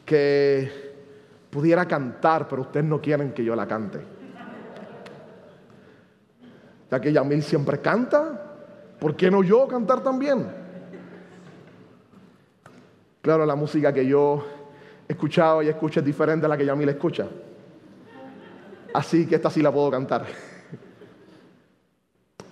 que 0.06 0.94
pudiera 1.50 1.88
cantar, 1.88 2.48
pero 2.48 2.62
ustedes 2.62 2.86
no 2.86 3.02
quieren 3.02 3.34
que 3.34 3.44
yo 3.44 3.56
la 3.56 3.68
cante. 3.68 3.98
Ya 6.92 7.02
que 7.02 7.12
Yamil 7.12 7.42
siempre 7.42 7.82
canta, 7.82 8.60
¿por 9.00 9.16
qué 9.16 9.32
no 9.32 9.42
yo 9.42 9.68
cantar 9.68 10.04
también? 10.04 10.46
Claro, 13.24 13.44
la 13.44 13.56
música 13.56 13.92
que 13.92 14.06
yo 14.06 14.53
escuchado 15.14 15.64
y 15.64 15.70
escucha 15.70 16.00
es 16.00 16.06
diferente 16.06 16.46
a 16.46 16.50
la 16.50 16.58
que 16.58 16.66
Yamil 16.66 16.90
escucha. 16.90 17.28
Así 18.94 19.26
que 19.26 19.36
esta 19.36 19.50
sí 19.50 19.62
la 19.62 19.72
puedo 19.72 19.90
cantar. 19.90 20.26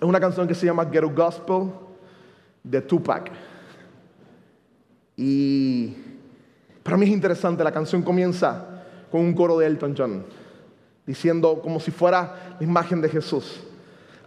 Es 0.00 0.08
una 0.08 0.18
canción 0.18 0.48
que 0.48 0.54
se 0.54 0.66
llama 0.66 0.84
Ghetto 0.84 1.10
Gospel 1.10 1.70
de 2.64 2.80
Tupac. 2.80 3.30
Y 5.16 5.94
para 6.82 6.96
mí 6.96 7.06
es 7.06 7.12
interesante, 7.12 7.62
la 7.62 7.70
canción 7.70 8.02
comienza 8.02 8.82
con 9.10 9.20
un 9.20 9.34
coro 9.34 9.58
de 9.58 9.66
Elton 9.66 9.94
John, 9.96 10.24
diciendo 11.06 11.60
como 11.62 11.78
si 11.78 11.92
fuera 11.92 12.56
la 12.58 12.64
imagen 12.64 13.00
de 13.00 13.08
Jesús. 13.08 13.60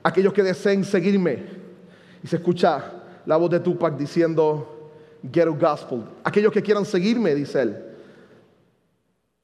Aquellos 0.04 0.32
que 0.32 0.44
deseen 0.44 0.86
seguirme, 0.86 1.44
y 2.24 2.28
se 2.28 2.38
escucha 2.38 2.94
la 3.26 3.36
voz 3.36 3.50
de 3.50 3.60
Tupac 3.60 3.98
diciendo 3.98 4.92
Ghetto 5.22 5.56
Gospel. 5.56 6.04
Aquellos 6.24 6.54
que 6.54 6.62
quieran 6.62 6.86
seguirme, 6.86 7.36
dice 7.36 7.62
él, 7.62 7.85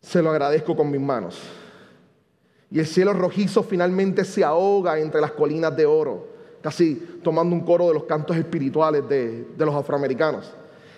se 0.02 0.22
lo 0.22 0.32
agradezco 0.32 0.76
con 0.76 0.90
mis 0.90 1.00
manos. 1.00 1.40
Y 2.72 2.80
el 2.80 2.88
cielo 2.88 3.14
rojizo 3.14 3.64
finalmente 3.64 4.26
se 4.26 4.44
ahoga 4.44 4.98
entre 4.98 5.22
las 5.22 5.32
colinas 5.32 5.76
de 5.76 5.86
oro, 5.86 6.28
casi 6.62 7.20
tomando 7.24 7.56
un 7.56 7.62
coro 7.62 7.88
de 7.90 7.94
los 7.94 8.06
cantos 8.06 8.36
espirituales 8.38 9.08
de, 9.08 9.46
los 9.58 9.76
afroamericanos. 9.76 10.52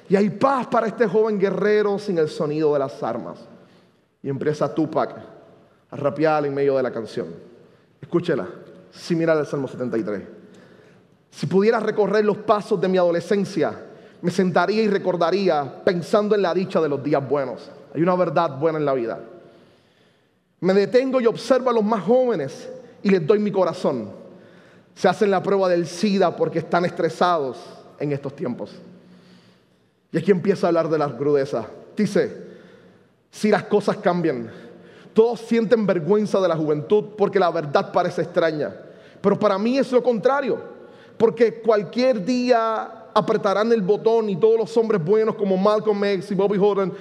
Y 0.07 0.15
hay 0.15 0.29
paz 0.29 0.67
para 0.67 0.87
este 0.87 1.07
joven 1.07 1.39
guerrero 1.39 1.97
sin 1.97 2.17
el 2.17 2.29
sonido 2.29 2.73
de 2.73 2.79
las 2.79 3.01
armas. 3.01 3.39
Y 4.21 4.29
empieza 4.29 4.73
Tupac 4.73 5.15
a 5.89 5.95
rapear 5.95 6.45
en 6.45 6.53
medio 6.53 6.77
de 6.77 6.83
la 6.83 6.91
canción. 6.91 7.27
Escúchela, 8.01 8.47
similar 8.91 9.37
al 9.37 9.47
Salmo 9.47 9.67
73. 9.67 10.21
Si 11.31 11.47
pudiera 11.47 11.79
recorrer 11.79 12.23
los 12.23 12.37
pasos 12.37 12.79
de 12.79 12.87
mi 12.87 12.97
adolescencia, 12.97 13.73
me 14.21 14.29
sentaría 14.29 14.83
y 14.83 14.87
recordaría 14.87 15.83
pensando 15.83 16.35
en 16.35 16.43
la 16.43 16.53
dicha 16.53 16.79
de 16.79 16.89
los 16.89 17.03
días 17.03 17.27
buenos 17.27 17.71
hay 17.93 18.01
una 18.01 18.15
verdad 18.15 18.57
buena 18.57 18.79
en 18.79 18.85
la 18.85 18.93
vida. 18.93 19.19
Me 20.59 20.73
detengo 20.73 21.21
y 21.21 21.27
observo 21.27 21.69
a 21.69 21.73
los 21.73 21.83
más 21.83 22.03
jóvenes 22.03 22.69
y 23.03 23.09
les 23.09 23.25
doy 23.25 23.37
mi 23.39 23.51
corazón. 23.51 24.09
Se 24.95 25.07
hacen 25.07 25.29
la 25.29 25.43
prueba 25.43 25.67
del 25.69 25.85
SIDA 25.85 26.35
porque 26.35 26.59
están 26.59 26.85
estresados 26.85 27.57
en 27.99 28.11
estos 28.11 28.35
tiempos. 28.35 28.71
Y 30.11 30.17
aquí 30.17 30.31
empieza 30.31 30.67
a 30.67 30.69
hablar 30.69 30.89
de 30.89 30.97
la 30.97 31.15
crudeza. 31.15 31.67
Dice, 31.97 32.43
si 33.29 33.49
las 33.49 33.63
cosas 33.63 33.97
cambian, 33.97 34.49
todos 35.13 35.41
sienten 35.41 35.85
vergüenza 35.85 36.39
de 36.39 36.47
la 36.47 36.55
juventud 36.55 37.05
porque 37.17 37.39
la 37.39 37.51
verdad 37.51 37.91
parece 37.91 38.21
extraña. 38.21 38.73
Pero 39.21 39.37
para 39.37 39.57
mí 39.57 39.77
es 39.77 39.91
lo 39.91 40.01
contrario, 40.01 40.59
porque 41.17 41.61
cualquier 41.61 42.23
día 42.23 43.09
apretarán 43.13 43.71
el 43.71 43.81
botón 43.81 44.29
y 44.29 44.35
todos 44.35 44.57
los 44.57 44.77
hombres 44.77 45.03
buenos 45.03 45.35
como 45.35 45.57
Malcolm 45.57 46.03
X 46.03 46.31
y 46.31 46.35
Bobby 46.35 46.57
Jordan 46.57 46.91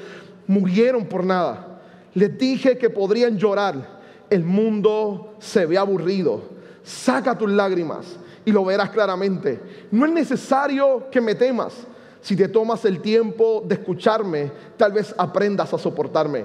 murieron 0.53 1.07
por 1.07 1.25
nada. 1.25 1.81
Les 2.15 2.37
dije 2.37 2.77
que 2.77 2.91
podrían 2.91 3.39
llorar. 3.39 4.03
El 4.29 4.45
mundo 4.45 5.35
se 5.39 5.67
ve 5.67 5.79
aburrido. 5.79 6.43
Saca 6.83 7.37
tus 7.37 7.51
lágrimas 7.51 8.19
y 8.45 8.53
lo 8.53 8.65
verás 8.65 8.91
claramente. 8.91 9.61
No 9.91 10.05
es 10.05 10.13
necesario 10.13 11.09
que 11.11 11.21
me 11.21 11.35
temas. 11.35 11.75
Si 12.21 12.37
te 12.37 12.49
tomas 12.49 12.85
el 12.85 13.01
tiempo 13.01 13.63
de 13.67 13.75
escucharme, 13.75 14.53
tal 14.77 14.93
vez 14.93 15.15
aprendas 15.17 15.73
a 15.73 15.79
soportarme. 15.79 16.45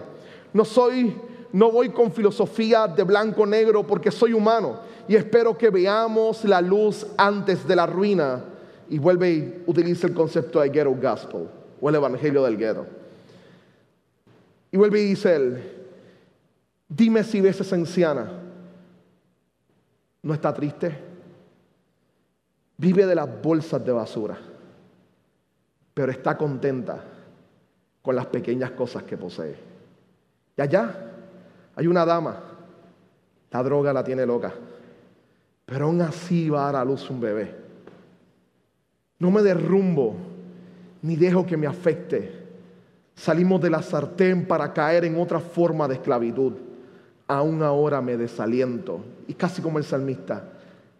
No 0.54 0.66
soy, 0.66 1.16
no 1.52 1.72
voy 1.72 1.90
con 1.90 2.12
filosofía 2.12 2.88
de 2.88 3.04
blanco 3.04 3.46
negro 3.46 3.86
porque 3.86 4.10
soy 4.10 4.34
humano 4.34 4.80
y 5.08 5.16
espero 5.16 5.58
que 5.58 5.70
veamos 5.70 6.44
la 6.46 6.62
luz 6.62 7.06
antes 7.18 7.68
de 7.68 7.76
la 7.76 7.86
ruina. 7.86 8.44
Y 8.90 9.00
vuelve 9.00 9.30
y 9.32 9.64
utiliza 9.68 10.08
el 10.08 10.14
concepto 10.14 10.62
de 10.62 10.70
ghetto 10.70 10.96
gospel 10.96 11.50
o 11.82 11.90
el 11.90 11.96
evangelio 11.96 12.44
del 12.44 12.58
ghetto. 12.58 12.97
Y 14.72 14.78
vuelve 14.78 15.02
y 15.02 15.06
dice 15.10 15.36
él, 15.36 15.64
dime 16.88 17.24
si 17.24 17.42
ves 17.42 17.62
esa 17.62 17.76
anciana. 17.76 18.30
¿No 20.22 20.34
está 20.34 20.54
triste? 20.54 20.98
Vive 22.78 23.06
de 23.06 23.16
las 23.16 23.42
bolsas 23.42 23.84
de 23.86 23.92
basura, 23.92 24.38
pero 25.94 26.12
está 26.12 26.38
contenta 26.38 27.04
con 28.02 28.16
las 28.16 28.28
pequeñas 28.28 28.72
cosas 28.72 29.04
que 29.04 29.18
posee. 29.18 29.56
Y 30.58 30.62
allá 30.62 31.12
hay 31.76 31.88
una 31.88 32.06
dama, 32.06 32.42
la 33.52 33.64
droga 33.64 33.94
la 33.94 34.04
tiene 34.04 34.26
loca. 34.26 34.54
pero 35.66 35.86
aún 35.86 36.02
así 36.02 36.50
va 36.50 36.62
a 36.62 36.72
dar 36.72 36.82
a 36.82 36.86
luz 36.86 37.10
un 37.10 37.20
bebé. 37.20 37.54
No 39.20 39.32
me 39.32 39.42
derrumbo 39.42 40.16
ni 41.02 41.16
dejo 41.16 41.46
que 41.46 41.58
me 41.58 41.68
afecte. 41.68 42.47
Salimos 43.18 43.60
de 43.60 43.72
la 43.72 43.82
sartén 43.82 44.46
para 44.46 44.72
caer 44.74 45.04
en 45.04 45.20
otra 45.20 45.40
forma 45.40 45.88
de 45.88 45.96
esclavitud. 45.96 46.54
Aún 47.28 47.64
ahora 47.64 48.00
me 48.00 48.16
desaliento. 48.16 49.04
Y 49.28 49.34
casi 49.34 49.60
como 49.60 49.80
el 49.80 49.84
salmista, 49.84 50.44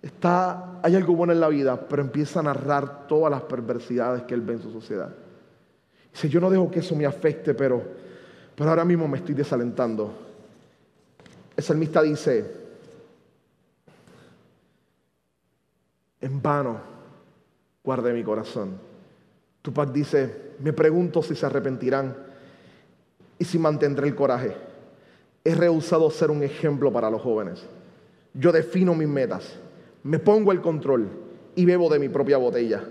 está, 0.02 0.80
hay 0.82 0.96
algo 0.96 1.16
bueno 1.16 1.32
en 1.32 1.40
la 1.40 1.48
vida, 1.48 1.80
pero 1.88 2.02
empieza 2.02 2.40
a 2.40 2.44
narrar 2.44 3.08
todas 3.08 3.30
las 3.30 3.44
perversidades 3.44 4.24
que 4.24 4.34
él 4.34 4.42
ve 4.42 4.54
en 4.54 4.64
su 4.64 4.72
sociedad. 4.72 5.14
Dice, 6.12 6.28
yo 6.28 6.42
no 6.42 6.50
dejo 6.50 6.72
que 6.72 6.80
eso 6.80 6.96
me 6.96 7.06
afecte, 7.06 7.54
pero, 7.54 7.84
pero 8.56 8.72
ahora 8.72 8.84
mismo 8.84 9.08
me 9.08 9.20
estoy 9.20 9.36
desalentando. 9.36 10.12
El 11.56 11.64
salmista 11.64 12.02
dice, 12.02 12.52
en 16.20 16.42
vano 16.42 16.78
guardé 17.84 18.12
mi 18.12 18.24
corazón. 18.24 18.97
Tupac 19.68 19.92
dice, 19.92 20.54
me 20.60 20.72
pregunto 20.72 21.22
si 21.22 21.36
se 21.36 21.46
arrepentirán 21.46 22.16
y 23.38 23.44
si 23.44 23.60
mantendré 23.60 24.08
el 24.08 24.16
coraje. 24.16 24.56
He 25.44 25.54
rehusado 25.54 26.10
ser 26.10 26.32
un 26.32 26.42
ejemplo 26.42 26.90
para 26.90 27.10
los 27.10 27.22
jóvenes. 27.22 27.66
Yo 28.34 28.54
defino 28.54 28.96
mis 28.96 29.10
metas, 29.10 29.44
me 30.04 30.20
pongo 30.20 30.54
el 30.54 30.62
control 30.62 31.10
y 31.54 31.66
bebo 31.66 31.90
de 31.90 32.00
mi 32.00 32.08
propia 32.08 32.38
botella. 32.38 32.82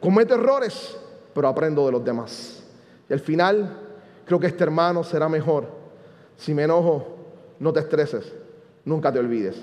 Cometo 0.00 0.32
errores, 0.32 0.96
pero 1.34 1.48
aprendo 1.48 1.84
de 1.84 1.92
los 1.92 2.02
demás. 2.02 2.62
Y 3.10 3.12
al 3.12 3.20
final, 3.20 3.80
creo 4.24 4.40
que 4.40 4.46
este 4.46 4.64
hermano 4.64 5.04
será 5.04 5.28
mejor. 5.28 5.66
Si 6.38 6.54
me 6.54 6.62
enojo, 6.62 7.14
no 7.58 7.74
te 7.74 7.80
estreses, 7.80 8.32
nunca 8.86 9.12
te 9.12 9.18
olvides. 9.18 9.62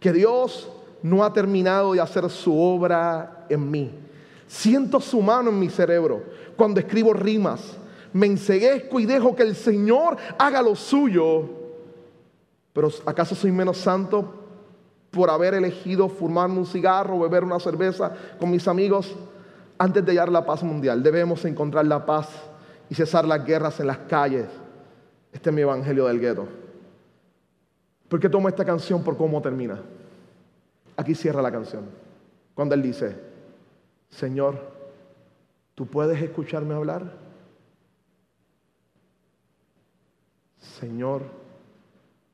Que 0.00 0.12
Dios 0.12 0.72
no 1.04 1.22
ha 1.22 1.32
terminado 1.32 1.92
de 1.92 2.00
hacer 2.00 2.28
su 2.30 2.60
obra 2.60 3.46
en 3.48 3.70
mí. 3.70 4.09
Siento 4.50 5.00
su 5.00 5.22
mano 5.22 5.50
en 5.50 5.60
mi 5.60 5.70
cerebro 5.70 6.24
cuando 6.56 6.80
escribo 6.80 7.12
rimas. 7.12 7.60
Me 8.12 8.26
enseguezco 8.26 8.98
y 8.98 9.06
dejo 9.06 9.36
que 9.36 9.44
el 9.44 9.54
Señor 9.54 10.16
haga 10.36 10.60
lo 10.60 10.74
suyo. 10.74 11.48
Pero 12.72 12.88
¿acaso 13.06 13.36
soy 13.36 13.52
menos 13.52 13.76
santo 13.76 14.34
por 15.12 15.30
haber 15.30 15.54
elegido 15.54 16.08
fumarme 16.08 16.58
un 16.58 16.66
cigarro, 16.66 17.20
beber 17.20 17.44
una 17.44 17.60
cerveza 17.60 18.12
con 18.40 18.50
mis 18.50 18.66
amigos 18.66 19.14
antes 19.78 20.04
de 20.04 20.10
hallar 20.10 20.32
la 20.32 20.44
paz 20.44 20.64
mundial? 20.64 21.00
Debemos 21.00 21.44
encontrar 21.44 21.86
la 21.86 22.04
paz 22.04 22.28
y 22.88 22.96
cesar 22.96 23.28
las 23.28 23.44
guerras 23.44 23.78
en 23.78 23.86
las 23.86 23.98
calles. 23.98 24.48
Este 25.32 25.50
es 25.50 25.54
mi 25.54 25.62
evangelio 25.62 26.06
del 26.06 26.18
gueto. 26.18 26.48
¿Por 28.08 28.18
qué 28.18 28.28
tomo 28.28 28.48
esta 28.48 28.64
canción 28.64 29.04
por 29.04 29.16
cómo 29.16 29.40
termina? 29.40 29.80
Aquí 30.96 31.14
cierra 31.14 31.40
la 31.40 31.52
canción. 31.52 31.84
Cuando 32.52 32.74
él 32.74 32.82
dice, 32.82 33.29
Señor, 34.10 34.58
¿tú 35.74 35.86
puedes 35.86 36.20
escucharme 36.20 36.74
hablar? 36.74 37.16
Señor, 40.58 41.22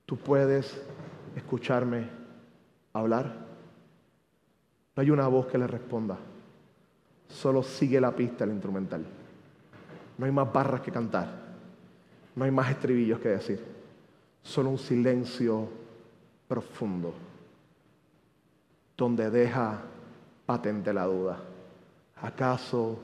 ¿tú 0.04 0.16
puedes 0.16 0.82
escucharme 1.36 2.08
hablar? 2.92 3.46
No 4.96 5.02
hay 5.02 5.10
una 5.10 5.28
voz 5.28 5.46
que 5.46 5.58
le 5.58 5.66
responda. 5.66 6.16
Solo 7.28 7.62
sigue 7.62 8.00
la 8.00 8.12
pista 8.12 8.44
el 8.44 8.50
instrumental. 8.50 9.04
No 10.16 10.26
hay 10.26 10.32
más 10.32 10.52
barras 10.52 10.80
que 10.80 10.90
cantar. 10.90 11.28
No 12.34 12.44
hay 12.44 12.50
más 12.50 12.70
estribillos 12.70 13.20
que 13.20 13.28
decir. 13.28 13.62
Solo 14.42 14.70
un 14.70 14.78
silencio 14.78 15.68
profundo 16.48 17.14
donde 18.96 19.30
deja 19.30 19.82
patente 20.46 20.92
la 20.92 21.04
duda. 21.04 21.38
¿Acaso 22.16 22.98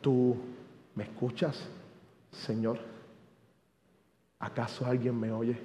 tú 0.00 0.36
me 0.94 1.04
escuchas, 1.04 1.58
Señor? 2.30 2.78
¿Acaso 4.38 4.86
alguien 4.86 5.18
me 5.18 5.32
oye? 5.32 5.56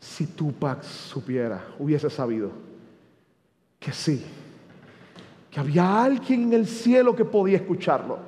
Si 0.00 0.26
Tupac 0.26 0.82
supiera, 0.82 1.64
hubiese 1.78 2.08
sabido 2.10 2.50
que 3.78 3.92
sí, 3.92 4.24
que 5.50 5.60
había 5.60 6.02
alguien 6.02 6.44
en 6.44 6.52
el 6.52 6.66
cielo 6.66 7.14
que 7.16 7.24
podía 7.24 7.56
escucharlo 7.56 8.27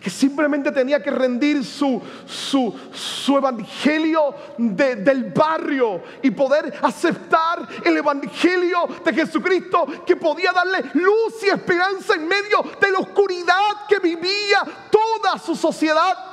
que 0.00 0.10
simplemente 0.10 0.70
tenía 0.72 1.02
que 1.02 1.10
rendir 1.10 1.64
su, 1.64 2.00
su, 2.26 2.74
su 2.92 3.36
evangelio 3.36 4.34
del 4.58 5.32
barrio 5.34 6.02
y 6.22 6.30
poder 6.30 6.74
aceptar 6.82 7.66
el 7.84 7.96
evangelio 7.96 8.88
de 9.04 9.12
Jesucristo 9.12 9.86
que 10.06 10.16
podía 10.16 10.52
darle 10.52 10.90
luz 10.94 11.42
y 11.42 11.48
esperanza 11.48 12.14
en 12.14 12.28
medio 12.28 12.62
de 12.80 12.90
la 12.90 12.98
oscuridad 12.98 13.86
que 13.88 13.98
vivía 13.98 14.62
toda 14.90 15.38
su 15.38 15.54
sociedad. 15.54 16.32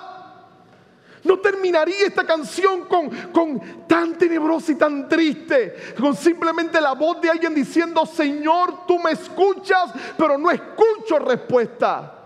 No 1.24 1.38
terminaría 1.38 2.08
esta 2.08 2.26
canción 2.26 2.86
con, 2.86 3.10
con, 3.32 3.86
tan 3.88 4.18
tenebrosa 4.18 4.72
y 4.72 4.76
tan 4.76 5.08
triste, 5.08 5.94
con 6.00 6.16
simplemente 6.16 6.82
la 6.82 6.94
voz 6.94 7.22
de 7.22 7.30
alguien 7.30 7.54
diciendo, 7.54 8.06
Señor, 8.06 8.88
tú 8.88 8.98
me 8.98 9.12
escuchas, 9.12 9.92
pero 10.18 10.38
no 10.38 10.50
escucho 10.50 11.20
respuesta. 11.20 12.21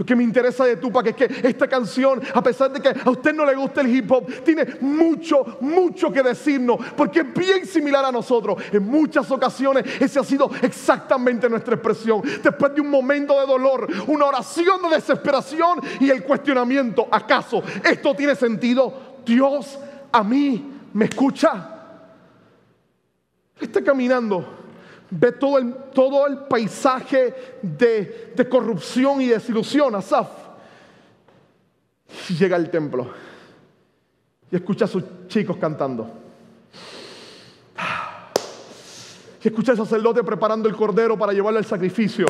Lo 0.00 0.06
que 0.06 0.16
me 0.16 0.24
interesa 0.24 0.64
de 0.64 0.76
Tupac 0.76 1.08
es 1.08 1.14
que 1.14 1.28
esta 1.46 1.68
canción, 1.68 2.22
a 2.32 2.42
pesar 2.42 2.72
de 2.72 2.80
que 2.80 2.88
a 2.88 3.10
usted 3.10 3.34
no 3.34 3.44
le 3.44 3.54
gusta 3.54 3.82
el 3.82 3.94
hip 3.94 4.10
hop, 4.10 4.42
tiene 4.42 4.64
mucho, 4.80 5.58
mucho 5.60 6.10
que 6.10 6.22
decirnos, 6.22 6.78
porque 6.96 7.20
es 7.20 7.34
bien 7.34 7.66
similar 7.66 8.06
a 8.06 8.10
nosotros. 8.10 8.62
En 8.72 8.82
muchas 8.82 9.30
ocasiones 9.30 9.84
esa 10.00 10.20
ha 10.20 10.24
sido 10.24 10.50
exactamente 10.62 11.50
nuestra 11.50 11.74
expresión. 11.74 12.22
Después 12.42 12.74
de 12.74 12.80
un 12.80 12.88
momento 12.88 13.38
de 13.38 13.46
dolor, 13.46 13.86
una 14.06 14.24
oración 14.24 14.80
de 14.84 14.96
desesperación 14.96 15.80
y 16.00 16.08
el 16.08 16.24
cuestionamiento, 16.24 17.06
¿acaso 17.10 17.62
esto 17.84 18.14
tiene 18.14 18.34
sentido? 18.34 19.18
Dios 19.26 19.78
a 20.10 20.24
mí 20.24 20.80
me 20.94 21.04
escucha. 21.04 21.76
Está 23.60 23.84
caminando 23.84 24.59
ve 25.10 25.32
todo 25.32 25.58
el, 25.58 25.74
todo 25.94 26.26
el 26.26 26.38
paisaje 26.38 27.58
de, 27.62 28.32
de 28.34 28.48
corrupción 28.48 29.20
y 29.20 29.26
desilusión, 29.26 29.94
Asaf. 29.94 30.28
Llega 32.38 32.56
al 32.56 32.70
templo 32.70 33.10
y 34.50 34.56
escucha 34.56 34.84
a 34.84 34.88
sus 34.88 35.04
chicos 35.28 35.56
cantando. 35.56 36.10
Y 39.42 39.48
escucha 39.48 39.72
al 39.72 39.78
sacerdote 39.78 40.22
preparando 40.22 40.68
el 40.68 40.76
cordero 40.76 41.16
para 41.16 41.32
llevarlo 41.32 41.58
al 41.58 41.64
sacrificio 41.64 42.26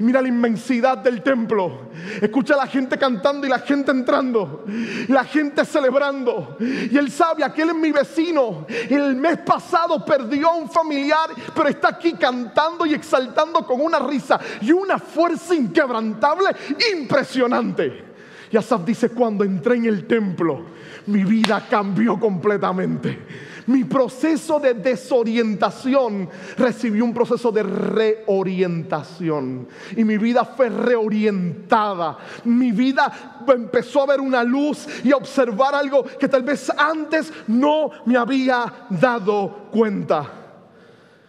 mira 0.00 0.20
la 0.20 0.28
inmensidad 0.28 0.98
del 0.98 1.22
templo. 1.22 1.90
Escucha 2.20 2.54
a 2.54 2.58
la 2.58 2.66
gente 2.66 2.98
cantando 2.98 3.46
y 3.46 3.50
la 3.50 3.60
gente 3.60 3.90
entrando. 3.90 4.64
La 5.08 5.24
gente 5.24 5.64
celebrando. 5.64 6.56
Y 6.58 6.96
él 6.96 7.10
sabe, 7.10 7.44
aquel 7.44 7.70
es 7.70 7.74
mi 7.74 7.92
vecino. 7.92 8.66
El 8.88 9.16
mes 9.16 9.38
pasado 9.38 10.04
perdió 10.04 10.48
a 10.48 10.56
un 10.56 10.70
familiar, 10.70 11.30
pero 11.54 11.68
está 11.68 11.88
aquí 11.88 12.14
cantando 12.14 12.86
y 12.86 12.94
exaltando 12.94 13.64
con 13.66 13.80
una 13.80 13.98
risa 13.98 14.40
y 14.60 14.72
una 14.72 14.98
fuerza 14.98 15.54
inquebrantable, 15.54 16.50
impresionante. 16.94 18.04
Y 18.50 18.56
Asaf 18.56 18.84
dice, 18.84 19.10
cuando 19.10 19.44
entré 19.44 19.76
en 19.76 19.84
el 19.84 20.06
templo, 20.06 20.64
mi 21.06 21.24
vida 21.24 21.66
cambió 21.68 22.18
completamente 22.18 23.49
mi 23.66 23.84
proceso 23.84 24.58
de 24.58 24.74
desorientación 24.74 26.28
recibió 26.56 27.04
un 27.04 27.14
proceso 27.14 27.52
de 27.52 27.62
reorientación. 27.62 29.68
Y 29.96 30.04
mi 30.04 30.18
vida 30.18 30.44
fue 30.44 30.68
reorientada. 30.68 32.18
Mi 32.44 32.72
vida 32.72 33.42
empezó 33.46 34.02
a 34.02 34.06
ver 34.06 34.20
una 34.20 34.44
luz 34.44 34.86
y 35.04 35.12
a 35.12 35.16
observar 35.16 35.74
algo 35.74 36.04
que 36.04 36.28
tal 36.28 36.42
vez 36.42 36.70
antes 36.76 37.32
no 37.48 37.90
me 38.06 38.16
había 38.16 38.86
dado 38.90 39.68
cuenta. 39.70 40.30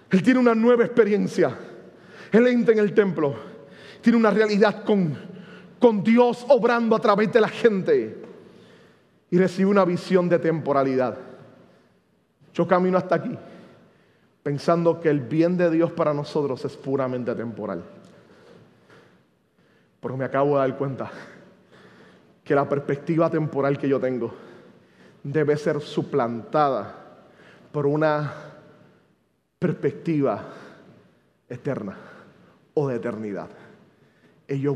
Él 0.10 0.22
tiene 0.22 0.40
una 0.40 0.54
nueva 0.54 0.86
experiencia. 0.86 1.58
Él 2.32 2.48
entra 2.48 2.74
en 2.74 2.80
el 2.80 2.94
templo. 2.94 3.36
Tiene 4.02 4.18
una 4.18 4.32
realidad 4.32 4.84
con, 4.84 5.16
con 5.80 6.04
Dios 6.04 6.46
obrando 6.50 6.96
a 6.96 7.00
través 7.00 7.32
de 7.32 7.42
la 7.42 7.50
gente. 7.50 8.18
Y 9.30 9.38
recibe 9.38 9.70
una 9.70 9.86
visión 9.86 10.28
de 10.28 10.40
temporalidad. 10.40 11.31
Yo 12.54 12.68
camino 12.68 12.98
hasta 12.98 13.16
aquí 13.16 13.38
pensando 14.44 15.00
que 15.00 15.10
el 15.10 15.20
bien 15.20 15.58
de 15.58 15.70
Dios 15.70 15.92
para 15.92 16.14
nosotros 16.14 16.64
es 16.66 16.76
puramente 16.76 17.34
temporal. 17.36 17.84
Pero 20.00 20.18
me 20.18 20.26
acabo 20.26 20.56
de 20.56 20.68
dar 20.68 20.78
cuenta 20.78 21.12
que 22.44 22.56
la 22.56 22.68
perspectiva 22.68 23.30
temporal 23.30 23.78
que 23.78 23.88
yo 23.88 24.00
tengo 24.00 24.34
debe 25.24 25.56
ser 25.58 25.80
suplantada 25.80 26.96
por 27.72 27.86
una 27.86 28.34
perspectiva 29.60 30.44
eterna 31.48 31.96
o 32.74 32.88
de 32.88 32.96
eternidad. 32.96 33.50
Ellos 34.48 34.70